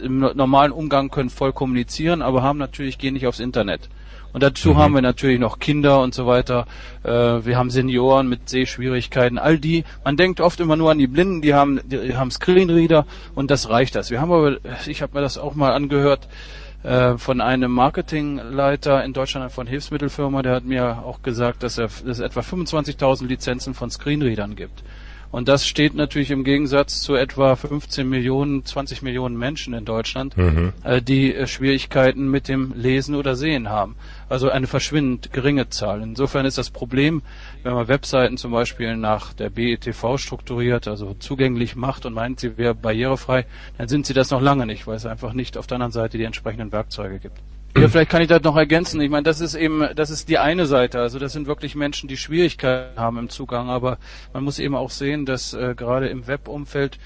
im 0.01 0.19
normalen 0.19 0.71
Umgang 0.71 1.11
können 1.11 1.29
voll 1.29 1.53
kommunizieren, 1.53 2.21
aber 2.21 2.41
haben 2.41 2.57
natürlich 2.57 2.97
gehen 2.97 3.13
nicht 3.13 3.27
aufs 3.27 3.39
Internet. 3.39 3.89
Und 4.33 4.43
dazu 4.43 4.71
mhm. 4.71 4.77
haben 4.77 4.93
wir 4.93 5.01
natürlich 5.01 5.39
noch 5.39 5.59
Kinder 5.59 6.01
und 6.01 6.13
so 6.13 6.25
weiter. 6.25 6.65
Äh, 7.03 7.09
wir 7.09 7.57
haben 7.57 7.69
Senioren 7.69 8.27
mit 8.29 8.49
Sehschwierigkeiten. 8.49 9.37
All 9.37 9.59
die, 9.59 9.83
man 10.03 10.17
denkt 10.17 10.41
oft 10.41 10.59
immer 10.59 10.75
nur 10.75 10.91
an 10.91 10.97
die 10.97 11.07
Blinden, 11.07 11.41
die 11.41 11.53
haben, 11.53 11.79
die 11.83 12.15
haben 12.15 12.31
Screenreader 12.31 13.05
und 13.35 13.51
das 13.51 13.69
reicht 13.69 13.95
das. 13.95 14.11
Wir 14.11 14.21
haben 14.21 14.31
aber, 14.31 14.57
ich 14.87 15.01
habe 15.01 15.13
mir 15.15 15.21
das 15.21 15.37
auch 15.37 15.55
mal 15.55 15.73
angehört, 15.73 16.27
äh, 16.83 17.17
von 17.17 17.41
einem 17.41 17.71
Marketingleiter 17.71 19.03
in 19.03 19.13
Deutschland 19.13 19.51
von 19.51 19.67
Hilfsmittelfirma, 19.67 20.41
der 20.41 20.55
hat 20.55 20.65
mir 20.65 21.03
auch 21.05 21.21
gesagt, 21.21 21.61
dass, 21.61 21.77
er, 21.77 21.87
dass 21.87 22.03
es 22.03 22.19
etwa 22.19 22.39
25.000 22.39 23.27
Lizenzen 23.27 23.73
von 23.73 23.91
Screenreadern 23.91 24.55
gibt. 24.55 24.83
Und 25.31 25.47
das 25.47 25.65
steht 25.65 25.93
natürlich 25.93 26.29
im 26.29 26.43
Gegensatz 26.43 27.01
zu 27.01 27.15
etwa 27.15 27.55
15 27.55 28.07
Millionen, 28.07 28.65
20 28.65 29.01
Millionen 29.01 29.37
Menschen 29.37 29.73
in 29.73 29.85
Deutschland, 29.85 30.35
mhm. 30.35 30.73
äh, 30.83 31.01
die 31.01 31.33
äh, 31.33 31.47
Schwierigkeiten 31.47 32.29
mit 32.29 32.49
dem 32.49 32.73
Lesen 32.75 33.15
oder 33.15 33.35
Sehen 33.35 33.69
haben. 33.69 33.95
Also 34.27 34.49
eine 34.49 34.67
verschwindend 34.67 35.31
geringe 35.31 35.69
Zahl. 35.69 36.01
Insofern 36.01 36.45
ist 36.45 36.57
das 36.57 36.69
Problem, 36.69 37.21
wenn 37.63 37.73
man 37.73 37.87
Webseiten 37.87 38.37
zum 38.37 38.51
Beispiel 38.51 38.97
nach 38.97 39.33
der 39.33 39.49
BETV 39.49 40.17
strukturiert, 40.17 40.87
also 40.87 41.15
zugänglich 41.19 41.75
macht 41.75 42.05
und 42.05 42.13
meint, 42.13 42.41
sie 42.41 42.57
wäre 42.57 42.75
barrierefrei, 42.75 43.45
dann 43.77 43.87
sind 43.87 44.05
sie 44.05 44.13
das 44.13 44.31
noch 44.31 44.41
lange 44.41 44.65
nicht, 44.65 44.85
weil 44.85 44.95
es 44.95 45.05
einfach 45.05 45.33
nicht 45.33 45.57
auf 45.57 45.67
der 45.67 45.75
anderen 45.75 45.93
Seite 45.93 46.17
die 46.17 46.25
entsprechenden 46.25 46.71
Werkzeuge 46.71 47.19
gibt. 47.19 47.39
Ja, 47.77 47.87
vielleicht 47.87 48.11
kann 48.11 48.21
ich 48.21 48.27
das 48.27 48.43
noch 48.43 48.57
ergänzen. 48.57 48.99
Ich 49.01 49.09
meine, 49.09 49.23
das 49.23 49.41
ist 49.41 49.55
eben, 49.55 49.87
das 49.95 50.09
ist 50.09 50.29
die 50.29 50.37
eine 50.37 50.65
Seite. 50.65 50.99
Also 50.99 51.19
das 51.19 51.33
sind 51.33 51.47
wirklich 51.47 51.75
Menschen, 51.75 52.07
die 52.07 52.17
Schwierigkeiten 52.17 52.99
haben 52.99 53.17
im 53.17 53.29
Zugang. 53.29 53.69
Aber 53.69 53.97
man 54.33 54.43
muss 54.43 54.59
eben 54.59 54.75
auch 54.75 54.89
sehen, 54.89 55.25
dass 55.25 55.53
äh, 55.53 55.73
gerade 55.75 56.09
im 56.09 56.27
Webumfeld 56.27 56.99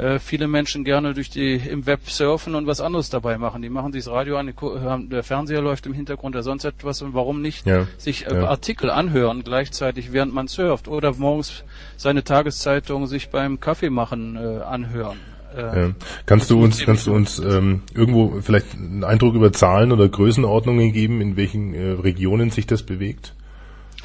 äh, 0.00 0.18
viele 0.18 0.48
Menschen 0.48 0.84
gerne 0.84 1.14
durch 1.14 1.30
die 1.30 1.56
im 1.56 1.86
Web 1.86 2.08
surfen 2.08 2.54
und 2.54 2.66
was 2.66 2.80
anderes 2.80 3.10
dabei 3.10 3.36
machen. 3.38 3.60
Die 3.60 3.68
machen 3.68 3.92
sich 3.92 4.04
das 4.04 4.12
Radio 4.12 4.38
an, 4.38 5.08
der 5.10 5.22
Fernseher 5.22 5.60
läuft 5.60 5.86
im 5.86 5.92
Hintergrund 5.92 6.34
oder 6.34 6.42
sonst 6.42 6.64
etwas 6.64 7.02
und 7.02 7.12
warum 7.12 7.42
nicht 7.42 7.66
ja, 7.66 7.86
sich 7.98 8.26
äh, 8.26 8.34
ja. 8.34 8.48
Artikel 8.48 8.90
anhören 8.90 9.44
gleichzeitig, 9.44 10.12
während 10.12 10.32
man 10.32 10.48
surft 10.48 10.88
oder 10.88 11.14
morgens 11.14 11.64
seine 11.96 12.24
Tageszeitung 12.24 13.06
sich 13.06 13.28
beim 13.28 13.60
Kaffee 13.60 13.90
machen 13.90 14.36
äh, 14.36 14.62
anhören. 14.62 15.18
Äh, 15.56 15.82
ja. 15.82 15.90
Kannst 16.26 16.50
du 16.50 16.62
uns, 16.62 16.84
kannst 16.84 17.06
du 17.06 17.14
uns 17.14 17.38
ähm, 17.38 17.82
irgendwo 17.94 18.40
vielleicht 18.40 18.74
einen 18.74 19.04
Eindruck 19.04 19.34
über 19.34 19.52
Zahlen 19.52 19.92
oder 19.92 20.08
Größenordnungen 20.08 20.92
geben, 20.92 21.20
in 21.20 21.36
welchen 21.36 21.74
äh, 21.74 21.92
Regionen 21.92 22.50
sich 22.50 22.66
das 22.66 22.82
bewegt? 22.82 23.34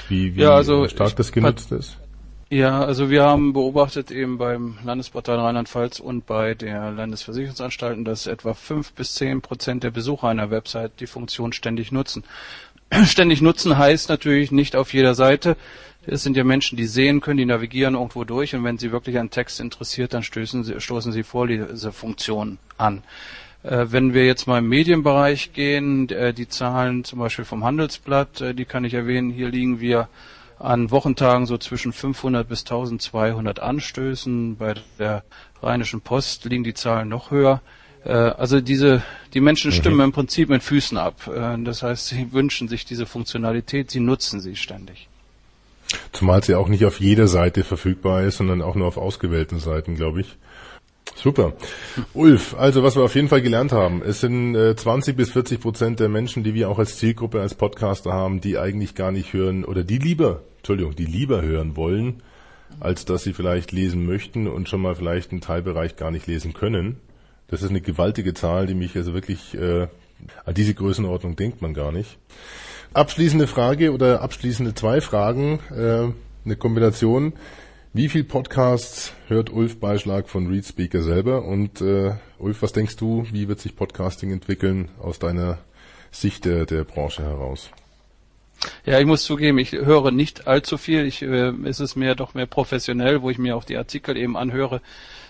Wie, 0.10 0.36
wie 0.36 0.42
ja, 0.42 0.52
also 0.52 0.88
stark 0.88 1.16
das 1.16 1.32
genutzt 1.32 1.72
ist? 1.72 1.98
Ja, 2.50 2.86
also 2.86 3.10
wir 3.10 3.24
haben 3.24 3.54
beobachtet 3.54 4.12
eben 4.12 4.38
beim 4.38 4.78
Landesportal 4.84 5.40
Rheinland-Pfalz 5.40 6.00
und 6.00 6.28
bei 6.28 6.54
der 6.54 6.92
Landesversicherungsanstalten, 6.92 8.06
dass 8.06 8.28
etwa 8.28 8.54
fünf 8.54 8.94
bis 8.94 9.16
zehn 9.16 9.42
Prozent 9.42 9.84
der 9.84 9.90
Besucher 9.90 10.28
einer 10.28 10.52
Website 10.52 11.00
die 11.00 11.08
Funktion 11.08 11.54
ständig 11.54 11.92
nutzen. 11.92 12.24
ständig 13.06 13.42
nutzen 13.42 13.78
heißt 13.78 14.10
natürlich 14.10 14.52
nicht 14.52 14.76
auf 14.76 14.94
jeder 14.94 15.16
Seite. 15.16 15.58
Es 16.08 16.22
sind 16.22 16.38
ja 16.38 16.44
Menschen, 16.44 16.78
die 16.78 16.86
sehen 16.86 17.20
können, 17.20 17.38
die 17.38 17.46
navigieren 17.46 17.96
irgendwo 17.96 18.24
durch 18.26 18.54
und 18.54 18.64
wenn 18.64 18.78
sie 18.78 18.92
wirklich 18.92 19.18
an 19.18 19.32
Text 19.32 19.60
interessiert, 19.60 20.14
dann 20.14 20.22
stößen 20.22 20.64
sie, 20.64 20.80
stoßen 20.80 21.12
sie 21.12 21.24
vor 21.24 21.48
diese 21.48 21.92
Funktion 21.92 22.60
an. 22.78 23.04
Äh, 23.64 23.88
wenn 23.90 24.14
wir 24.14 24.26
jetzt 24.26 24.46
mal 24.46 24.60
im 24.60 24.70
Medienbereich 24.70 25.54
gehen, 25.54 26.08
äh, 26.10 26.34
die 26.34 26.48
Zahlen 26.48 27.04
zum 27.04 27.20
Beispiel 27.20 27.46
vom 27.46 27.64
Handelsblatt, 27.64 28.42
äh, 28.42 28.54
die 28.54 28.66
kann 28.66 28.86
ich 28.86 28.94
erwähnen, 28.94 29.32
hier 29.32 29.50
liegen 29.50 29.80
wir 29.80 30.08
an 30.60 30.92
Wochentagen 30.92 31.48
so 31.48 31.58
zwischen 31.58 31.92
500 31.92 32.48
bis 32.48 32.62
1200 32.62 33.60
Anstößen. 33.60 34.58
Bei 34.58 34.76
der 35.00 35.24
Rheinischen 35.62 36.02
Post 36.02 36.46
liegen 36.46 36.64
die 36.64 36.76
Zahlen 36.76 37.10
noch 37.10 37.32
höher. 37.32 37.62
Äh, 38.06 38.12
also 38.12 38.62
diese, 38.62 39.04
die 39.34 39.42
Menschen 39.42 39.72
stimmen 39.72 39.98
mhm. 39.98 40.04
im 40.04 40.12
Prinzip 40.12 40.50
mit 40.50 40.64
Füßen 40.64 40.98
ab. 40.98 41.28
Äh, 41.28 41.62
das 41.64 41.84
heißt, 41.84 42.08
sie 42.08 42.32
wünschen 42.32 42.68
sich 42.68 42.86
diese 42.86 43.06
Funktionalität, 43.06 43.92
sie 43.92 44.00
nutzen 44.00 44.40
sie 44.40 44.56
ständig. 44.56 45.10
Zumal 46.12 46.44
sie 46.44 46.56
auch 46.56 46.68
nicht 46.68 46.86
auf 46.86 47.00
jeder 47.00 47.28
Seite 47.28 47.64
verfügbar 47.64 48.24
ist, 48.24 48.38
sondern 48.38 48.62
auch 48.62 48.76
nur 48.76 48.88
auf 48.88 48.98
ausgewählten 48.98 49.60
Seiten, 49.60 49.96
glaube 49.96 50.22
ich. 50.22 50.38
Super. 51.16 51.54
Ulf, 52.14 52.56
also 52.58 52.84
was 52.84 52.96
wir 52.96 53.04
auf 53.04 53.16
jeden 53.16 53.30
Fall 53.30 53.42
gelernt 53.42 53.72
haben, 53.72 54.02
es 54.02 54.22
sind 54.22 54.56
äh, 54.56 54.76
20 54.76 55.16
bis 55.16 55.32
40 55.32 55.60
Prozent 55.60 56.00
der 56.00 56.10
Menschen, 56.10 56.44
die 56.44 56.54
wir 56.54 56.70
auch 56.70 56.80
als 56.80 56.98
Zielgruppe, 56.98 57.42
als 57.42 57.54
Podcaster 57.54 58.12
haben, 58.12 58.42
die 58.42 58.58
eigentlich 58.58 58.96
gar 58.96 59.12
nicht 59.12 59.32
hören 59.34 59.64
oder 59.64 59.84
die 59.84 60.00
lieber, 60.00 60.42
Entschuldigung, 60.58 60.96
die 60.96 61.06
lieber 61.06 61.42
hören 61.44 61.76
wollen, 61.76 62.24
als 62.80 63.06
dass 63.06 63.24
sie 63.24 63.34
vielleicht 63.34 63.72
lesen 63.72 64.06
möchten 64.06 64.48
und 64.48 64.68
schon 64.68 64.82
mal 64.82 64.96
vielleicht 64.96 65.32
einen 65.32 65.42
Teilbereich 65.42 65.96
gar 65.96 66.12
nicht 66.12 66.28
lesen 66.28 66.54
können. 66.54 66.98
Das 67.48 67.62
ist 67.62 67.70
eine 67.70 67.82
gewaltige 67.82 68.34
Zahl, 68.34 68.66
die 68.66 68.74
mich 68.74 68.96
also 68.96 69.14
wirklich, 69.14 69.54
äh, 69.56 69.88
an 70.46 70.54
diese 70.56 70.74
Größenordnung 70.74 71.36
denkt 71.36 71.62
man 71.62 71.74
gar 71.74 71.92
nicht. 71.92 72.18
Abschließende 72.94 73.48
Frage 73.48 73.94
oder 73.94 74.22
abschließende 74.22 74.74
zwei 74.74 75.02
Fragen, 75.02 75.60
äh, 75.72 76.12
eine 76.46 76.56
Kombination. 76.56 77.34
Wie 77.94 78.10
viel 78.10 78.24
Podcasts 78.24 79.14
hört 79.28 79.52
Ulf 79.52 79.80
Beischlag 79.80 80.28
von 80.28 80.48
ReadSpeaker 80.48 81.02
selber? 81.02 81.46
Und 81.46 81.82
äh, 81.82 82.14
Ulf, 82.40 82.62
was 82.62 82.74
denkst 82.74 82.98
du, 82.98 83.26
wie 83.32 83.48
wird 83.48 83.60
sich 83.60 83.76
Podcasting 83.76 84.32
entwickeln 84.32 84.90
aus 85.00 85.20
deiner 85.20 85.60
Sicht 86.12 86.46
der, 86.46 86.66
der 86.66 86.84
Branche 86.84 87.24
heraus? 87.24 87.70
Ja, 88.86 89.00
ich 89.00 89.06
muss 89.06 89.24
zugeben, 89.24 89.58
ich 89.58 89.72
höre 89.72 90.12
nicht 90.12 90.48
allzu 90.48 90.78
viel. 90.78 91.06
Ich, 91.06 91.22
äh, 91.22 91.52
ist 91.64 91.80
es 91.80 91.96
mehr 91.96 92.16
doch 92.16 92.34
mehr 92.34 92.46
professionell, 92.46 93.22
wo 93.22 93.30
ich 93.30 93.38
mir 93.38 93.56
auch 93.56 93.64
die 93.64 93.78
Artikel 93.78 94.18
eben 94.18 94.38
anhöre. 94.38 94.82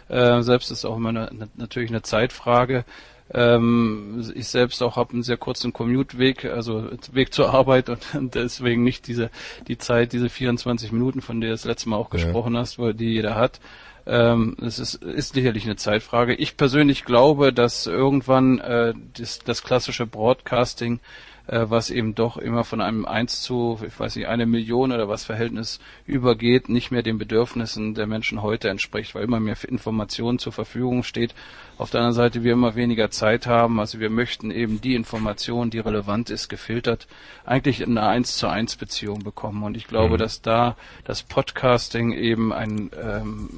Äh, 0.08 0.42
selbst 0.42 0.72
ist 0.72 0.86
auch 0.86 0.98
immer 0.98 1.10
eine, 1.10 1.50
natürlich 1.56 1.90
eine 1.90 2.02
Zeitfrage. 2.02 2.86
Ähm, 3.34 4.32
ich 4.36 4.48
selbst 4.48 4.84
auch 4.84 4.98
habe 4.98 5.14
einen 5.14 5.24
sehr 5.24 5.38
kurzen 5.38 5.74
Commute-Weg, 5.74 6.46
also 6.46 6.90
Weg 7.12 7.34
zur 7.34 7.54
Arbeit 7.54 7.90
und, 7.90 8.36
deswegen 8.36 8.84
nicht 8.84 9.08
diese 9.08 9.32
die 9.68 9.80
Zeit, 9.80 10.14
diese 10.14 10.30
24 10.30 10.92
Minuten, 10.92 11.22
von 11.22 11.42
der 11.42 11.50
du 11.50 11.54
das 11.56 11.66
letzte 11.66 11.90
Mal 11.90 11.98
auch 11.98 12.12
gesprochen 12.12 12.54
ja. 12.54 12.60
hast, 12.60 12.78
die 12.78 13.14
jeder 13.14 13.36
hat. 13.36 13.60
Ähm, 14.08 14.56
es 14.62 14.78
ist, 14.78 14.96
ist 15.04 15.34
sicherlich 15.34 15.66
eine 15.66 15.78
Zeitfrage. 15.78 16.36
Ich 16.36 16.58
persönlich 16.58 17.06
glaube, 17.06 17.52
dass 17.52 17.88
irgendwann 17.88 18.60
äh, 18.60 18.94
das, 19.18 19.40
das 19.40 19.64
klassische 19.64 20.06
Broadcasting 20.06 21.00
was 21.48 21.92
eben 21.92 22.16
doch 22.16 22.38
immer 22.38 22.64
von 22.64 22.82
einem 22.82 23.06
1 23.06 23.42
zu, 23.42 23.80
ich 23.86 24.00
weiß 24.00 24.16
nicht, 24.16 24.28
eine 24.28 24.46
Million 24.46 24.92
oder 24.92 25.08
was 25.08 25.26
Verhältnis 25.26 25.80
übergeht, 26.06 26.70
nicht 26.70 26.92
mehr 26.92 27.04
den 27.04 27.18
Bedürfnissen 27.18 27.94
der 27.94 28.08
Menschen 28.08 28.42
heute 28.42 28.70
entspricht, 28.70 29.14
weil 29.14 29.24
immer 29.24 29.40
mehr 29.40 29.58
Informationen 29.68 30.40
zur 30.40 30.54
Verfügung 30.54 31.04
steht. 31.04 31.36
Auf 31.78 31.92
der 31.92 32.02
anderen 32.02 32.16
Seite 32.16 32.44
wir 32.44 32.54
immer 32.54 32.76
weniger 32.76 33.12
Zeit 33.12 33.48
haben, 33.48 33.80
also 33.80 34.00
wir 34.00 34.10
möchten 34.10 34.50
eben 34.50 34.82
die 34.82 34.96
Information, 34.96 35.70
die 35.70 35.80
relevant 35.80 36.30
ist, 36.30 36.50
gefiltert, 36.50 37.08
eigentlich 37.46 37.82
in 37.82 37.98
einer 37.98 38.08
1 38.08 38.38
zu 38.38 38.48
1 38.48 38.78
Beziehung 38.78 39.20
bekommen. 39.24 39.64
Und 39.64 39.78
ich 39.78 39.88
glaube, 39.88 40.16
mhm. 40.16 40.20
dass 40.20 40.42
da 40.42 40.76
das 41.04 41.24
Podcasting 41.24 42.14
eben 42.14 42.54
ein, 42.54 42.90
ähm, 43.02 43.50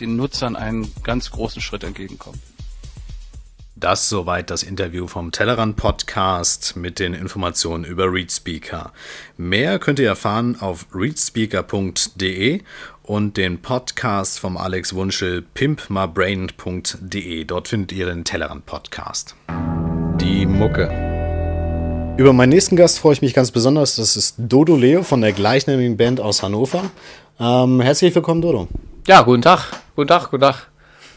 den 0.00 0.16
Nutzern 0.16 0.56
einen 0.56 0.92
ganz 1.04 1.30
großen 1.30 1.62
Schritt 1.62 1.84
entgegenkommt. 1.84 2.38
Das 3.80 4.10
soweit 4.10 4.50
das 4.50 4.62
Interview 4.62 5.06
vom 5.06 5.32
Tellerrand 5.32 5.76
Podcast 5.76 6.76
mit 6.76 6.98
den 6.98 7.14
Informationen 7.14 7.84
über 7.84 8.12
ReadSpeaker. 8.12 8.92
Mehr 9.38 9.78
könnt 9.78 9.98
ihr 9.98 10.06
erfahren 10.06 10.58
auf 10.60 10.86
readspeaker.de 10.94 12.60
und 13.04 13.38
den 13.38 13.62
Podcast 13.62 14.38
vom 14.38 14.58
Alex 14.58 14.94
Wunschel 14.94 15.40
pimpmabrain.de. 15.54 17.44
Dort 17.44 17.68
findet 17.68 17.92
ihr 17.92 18.04
den 18.04 18.24
Tellerrand 18.24 18.66
Podcast. 18.66 19.34
Die 20.20 20.44
Mucke. 20.44 20.88
Über 22.18 22.34
meinen 22.34 22.50
nächsten 22.50 22.76
Gast 22.76 22.98
freue 22.98 23.14
ich 23.14 23.22
mich 23.22 23.32
ganz 23.32 23.50
besonders. 23.50 23.96
Das 23.96 24.14
ist 24.14 24.34
Dodo 24.36 24.76
Leo 24.76 25.02
von 25.02 25.22
der 25.22 25.32
gleichnamigen 25.32 25.96
Band 25.96 26.20
aus 26.20 26.42
Hannover. 26.42 26.82
Ähm, 27.40 27.80
herzlich 27.80 28.14
willkommen, 28.14 28.42
Dodo. 28.42 28.68
Ja, 29.06 29.22
guten 29.22 29.40
Tag. 29.40 29.72
Guten 29.96 30.08
Tag, 30.08 30.30
guten 30.30 30.42
Tag. 30.42 30.69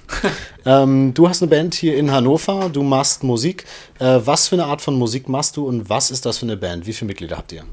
ähm, 0.66 1.14
du 1.14 1.28
hast 1.28 1.42
eine 1.42 1.50
Band 1.50 1.76
hier 1.76 1.98
in 1.98 2.12
Hannover, 2.12 2.70
du 2.72 2.84
machst 2.84 3.24
Musik. 3.24 3.66
Äh, 4.00 4.20
was 4.24 4.48
für 4.48 4.56
eine 4.56 4.66
Art 4.66 4.82
von 4.82 4.96
Musik 4.96 5.30
machst 5.30 5.58
du 5.58 5.68
und 5.68 5.90
was 5.90 6.12
ist 6.12 6.26
das 6.26 6.38
für 6.38 6.46
eine 6.46 6.58
Band? 6.58 6.86
Wie 6.86 6.94
viele 6.94 7.08
Mitglieder 7.08 7.38
habt 7.38 7.52
ihr? 7.52 7.64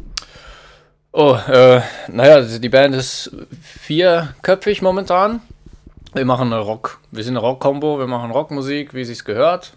Oh, 1.13 1.37
äh, 1.49 1.81
naja, 2.09 2.41
die 2.43 2.69
Band 2.69 2.95
ist 2.95 3.31
vierköpfig 3.63 4.81
momentan. 4.81 5.41
Wir 6.13 6.25
machen 6.25 6.53
eine 6.53 6.63
Rock, 6.63 7.01
wir 7.11 7.23
sind 7.23 7.37
eine 7.37 7.47
Rock-Kombo, 7.47 7.99
wir 7.99 8.07
machen 8.07 8.31
Rockmusik, 8.31 8.95
wie 8.95 9.05
sich's 9.05 9.25
gehört. 9.25 9.73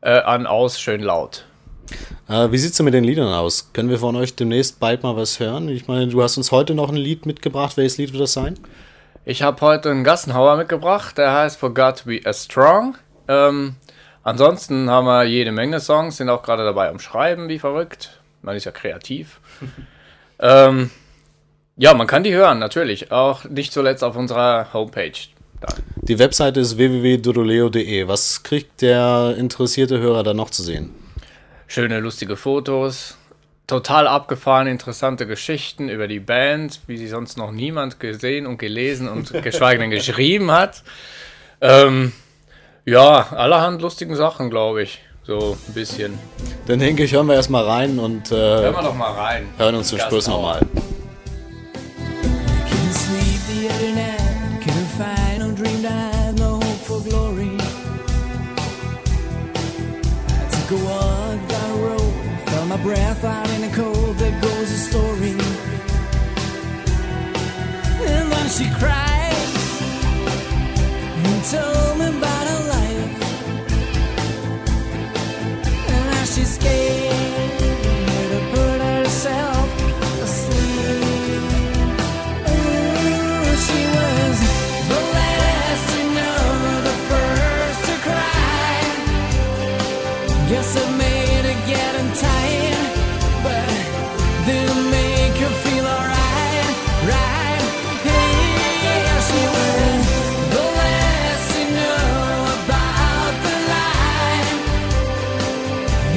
Äh, 0.00 0.20
an, 0.20 0.46
aus, 0.46 0.80
schön 0.80 1.00
laut. 1.00 1.44
Äh, 2.28 2.52
wie 2.52 2.58
sieht 2.58 2.72
es 2.72 2.76
denn 2.76 2.84
mit 2.84 2.94
den 2.94 3.04
Liedern 3.04 3.32
aus? 3.32 3.70
Können 3.72 3.88
wir 3.88 3.98
von 3.98 4.14
euch 4.16 4.36
demnächst 4.36 4.78
bald 4.78 5.02
mal 5.02 5.16
was 5.16 5.40
hören? 5.40 5.68
Ich 5.68 5.88
meine, 5.88 6.08
du 6.08 6.22
hast 6.22 6.36
uns 6.36 6.52
heute 6.52 6.74
noch 6.74 6.90
ein 6.90 6.96
Lied 6.96 7.26
mitgebracht. 7.26 7.76
Welches 7.76 7.98
Lied 7.98 8.12
wird 8.12 8.22
das 8.22 8.32
sein? 8.32 8.58
Ich 9.28 9.42
habe 9.42 9.60
heute 9.60 9.90
einen 9.90 10.04
Gassenhauer 10.04 10.56
mitgebracht, 10.56 11.18
der 11.18 11.34
heißt 11.34 11.58
Forgot 11.58 11.98
to 11.98 12.04
Be 12.06 12.20
As 12.24 12.46
Strong. 12.46 12.96
Ähm, 13.28 13.76
ansonsten 14.22 14.88
haben 14.88 15.04
wir 15.04 15.24
jede 15.24 15.52
Menge 15.52 15.80
Songs, 15.80 16.16
sind 16.16 16.30
auch 16.30 16.42
gerade 16.42 16.64
dabei 16.64 16.88
am 16.88 16.98
Schreiben, 16.98 17.50
wie 17.50 17.58
verrückt. 17.58 18.22
Man 18.40 18.56
ist 18.56 18.64
ja 18.64 18.72
kreativ. 18.72 19.42
ähm, 20.40 20.90
ja, 21.76 21.92
man 21.92 22.06
kann 22.06 22.24
die 22.24 22.32
hören, 22.32 22.58
natürlich. 22.58 23.12
Auch 23.12 23.44
nicht 23.44 23.74
zuletzt 23.74 24.02
auf 24.02 24.16
unserer 24.16 24.72
Homepage. 24.72 25.12
Da. 25.60 25.74
Die 26.00 26.18
Webseite 26.18 26.60
ist 26.60 26.78
www.dodoleo.de. 26.78 28.08
Was 28.08 28.42
kriegt 28.42 28.80
der 28.80 29.34
interessierte 29.36 29.98
Hörer 29.98 30.22
da 30.22 30.32
noch 30.32 30.48
zu 30.48 30.62
sehen? 30.62 30.94
schöne, 31.68 32.00
lustige 32.00 32.36
Fotos, 32.36 33.17
total 33.68 34.08
abgefahren, 34.08 34.66
interessante 34.66 35.26
Geschichten 35.26 35.88
über 35.88 36.08
die 36.08 36.18
Band, 36.18 36.80
wie 36.88 36.96
sie 36.96 37.06
sonst 37.06 37.38
noch 37.38 37.52
niemand 37.52 38.00
gesehen 38.00 38.46
und 38.46 38.58
gelesen 38.58 39.08
und 39.08 39.32
geschweige 39.44 39.80
denn 39.80 39.90
geschrieben 39.90 40.50
hat. 40.50 40.82
Ähm, 41.60 42.12
ja, 42.84 43.28
allerhand 43.30 43.80
lustigen 43.80 44.16
Sachen, 44.16 44.50
glaube 44.50 44.82
ich. 44.82 45.00
So 45.24 45.58
ein 45.68 45.74
bisschen. 45.74 46.18
Dann 46.66 46.78
denke 46.78 47.04
ich, 47.04 47.12
hören 47.12 47.26
wir 47.26 47.34
erstmal 47.34 47.64
rein 47.64 47.98
und 47.98 48.32
äh, 48.32 48.34
hören 48.34 48.74
wir 48.74 48.82
doch 48.82 48.94
mal 48.94 49.12
rein. 49.12 49.46
Hören 49.58 49.74
uns 49.74 49.88
zum 49.88 49.98
Schluss 49.98 50.26
nochmal. 50.26 50.62
She 68.48 68.70
cried 68.70 69.34
and 71.22 71.44
told 71.44 71.87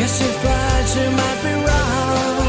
Guess 0.01 0.19
if 0.19 0.45
I 0.45 1.11
might 1.11 1.43
be 1.43 1.53
wrong. 1.63 2.40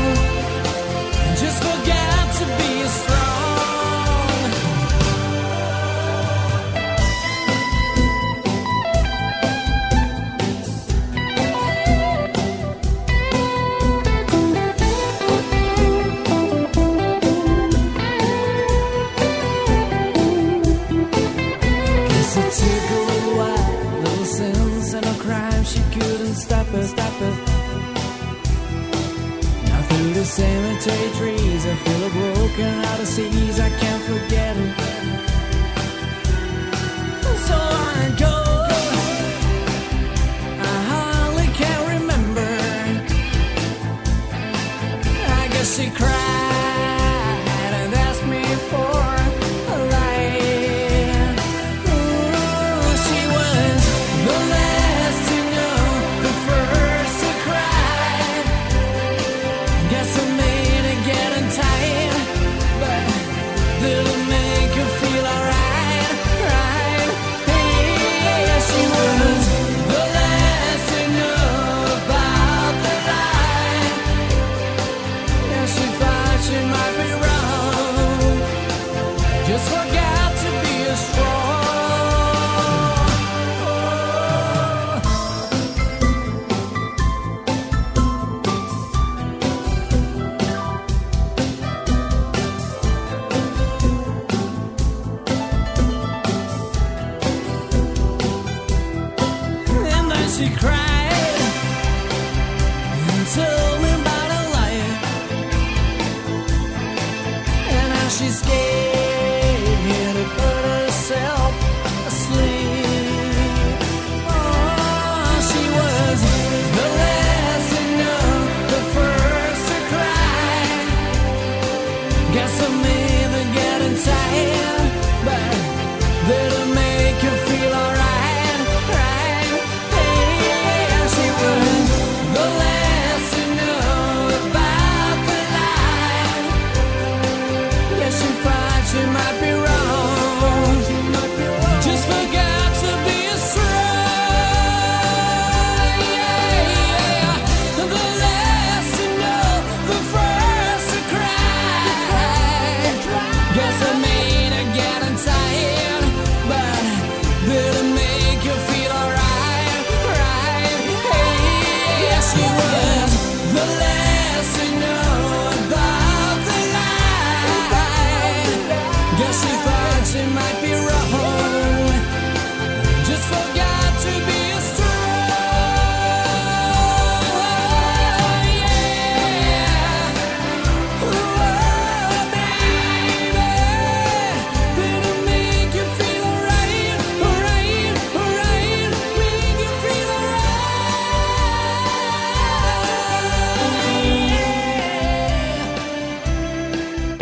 Cemetery 30.82 31.36
trees 31.36 31.64
I 31.64 31.76
feel 31.76 32.06
of 32.06 32.12
broken 32.12 32.84
out 32.86 32.98
of 32.98 33.06
seas 33.06 33.60
I 33.60 33.70
can't 33.70 34.02
forget 34.02 34.56
it 34.56 35.11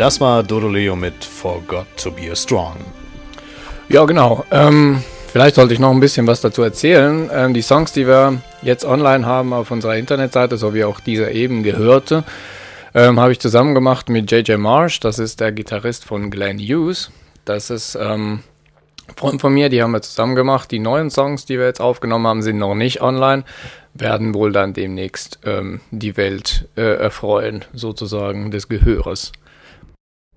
Das 0.01 0.19
war 0.19 0.41
Dodoleo 0.41 0.95
mit 0.95 1.23
Forgot 1.23 1.85
to 1.95 2.09
be 2.09 2.31
a 2.31 2.35
Strong. 2.35 2.77
Ja, 3.87 4.03
genau. 4.05 4.43
Ähm, 4.49 5.03
vielleicht 5.27 5.53
sollte 5.53 5.75
ich 5.75 5.79
noch 5.79 5.91
ein 5.91 5.99
bisschen 5.99 6.25
was 6.25 6.41
dazu 6.41 6.63
erzählen. 6.63 7.29
Ähm, 7.31 7.53
die 7.53 7.61
Songs, 7.61 7.93
die 7.93 8.07
wir 8.07 8.41
jetzt 8.63 8.83
online 8.83 9.27
haben 9.27 9.53
auf 9.53 9.69
unserer 9.69 9.97
Internetseite, 9.97 10.57
so 10.57 10.73
wie 10.73 10.85
auch 10.85 11.01
dieser 11.01 11.29
eben 11.29 11.61
gehörte, 11.61 12.23
ähm, 12.95 13.19
habe 13.19 13.31
ich 13.31 13.39
zusammen 13.39 13.75
gemacht 13.75 14.09
mit 14.09 14.31
JJ 14.31 14.55
Marsh. 14.55 15.01
Das 15.01 15.19
ist 15.19 15.39
der 15.39 15.51
Gitarrist 15.51 16.03
von 16.03 16.31
Glenn 16.31 16.57
Hughes. 16.57 17.11
Das 17.45 17.69
ist 17.69 17.93
ähm, 17.93 18.39
Freund 19.15 19.39
von 19.39 19.53
mir, 19.53 19.69
die 19.69 19.83
haben 19.83 19.91
wir 19.91 20.01
zusammen 20.01 20.33
gemacht. 20.33 20.71
Die 20.71 20.79
neuen 20.79 21.11
Songs, 21.11 21.45
die 21.45 21.59
wir 21.59 21.67
jetzt 21.67 21.79
aufgenommen 21.79 22.25
haben, 22.25 22.41
sind 22.41 22.57
noch 22.57 22.73
nicht 22.73 23.03
online, 23.03 23.43
werden 23.93 24.33
wohl 24.33 24.51
dann 24.51 24.73
demnächst 24.73 25.37
ähm, 25.45 25.79
die 25.91 26.17
Welt 26.17 26.67
äh, 26.75 26.95
erfreuen, 26.95 27.65
sozusagen 27.71 28.49
des 28.49 28.67
Gehöres. 28.67 29.31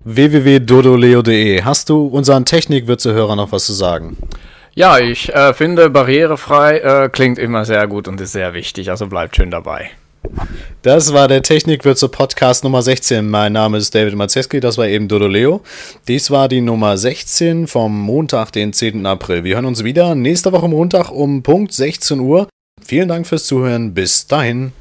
www.dodoleo.de. 0.05 1.63
Hast 1.63 1.89
du 1.89 2.05
unseren 2.05 2.45
Technikwürze-Hörer 2.45 3.35
noch 3.35 3.51
was 3.51 3.65
zu 3.65 3.73
sagen? 3.73 4.17
Ja, 4.75 4.99
ich 4.99 5.33
äh, 5.33 5.53
finde, 5.53 5.89
barrierefrei 5.89 6.77
äh, 6.77 7.09
klingt 7.09 7.39
immer 7.39 7.65
sehr 7.65 7.87
gut 7.87 8.07
und 8.07 8.21
ist 8.21 8.33
sehr 8.33 8.53
wichtig, 8.53 8.89
also 8.91 9.07
bleibt 9.07 9.35
schön 9.35 9.49
dabei. 9.49 9.89
Das 10.81 11.13
war 11.13 11.27
der 11.27 11.41
Technikwürze 11.41 12.09
Podcast 12.09 12.63
Nummer 12.63 12.81
16. 12.81 13.27
Mein 13.27 13.53
Name 13.53 13.77
ist 13.77 13.95
David 13.95 14.15
Mazeski, 14.15 14.59
das 14.59 14.77
war 14.77 14.87
eben 14.87 15.07
Dodoleo. 15.07 15.61
Dies 16.07 16.29
war 16.29 16.47
die 16.49 16.61
Nummer 16.61 16.97
16 16.97 17.67
vom 17.67 17.99
Montag, 17.99 18.51
den 18.51 18.73
10. 18.73 19.05
April. 19.05 19.43
Wir 19.43 19.55
hören 19.55 19.65
uns 19.65 19.83
wieder 19.83 20.13
nächste 20.13 20.51
Woche 20.51 20.67
Montag 20.67 21.09
um 21.11 21.41
Punkt 21.41 21.73
16 21.73 22.19
Uhr. 22.19 22.47
Vielen 22.83 23.07
Dank 23.07 23.25
fürs 23.25 23.45
Zuhören. 23.45 23.93
Bis 23.93 24.27
dahin. 24.27 24.73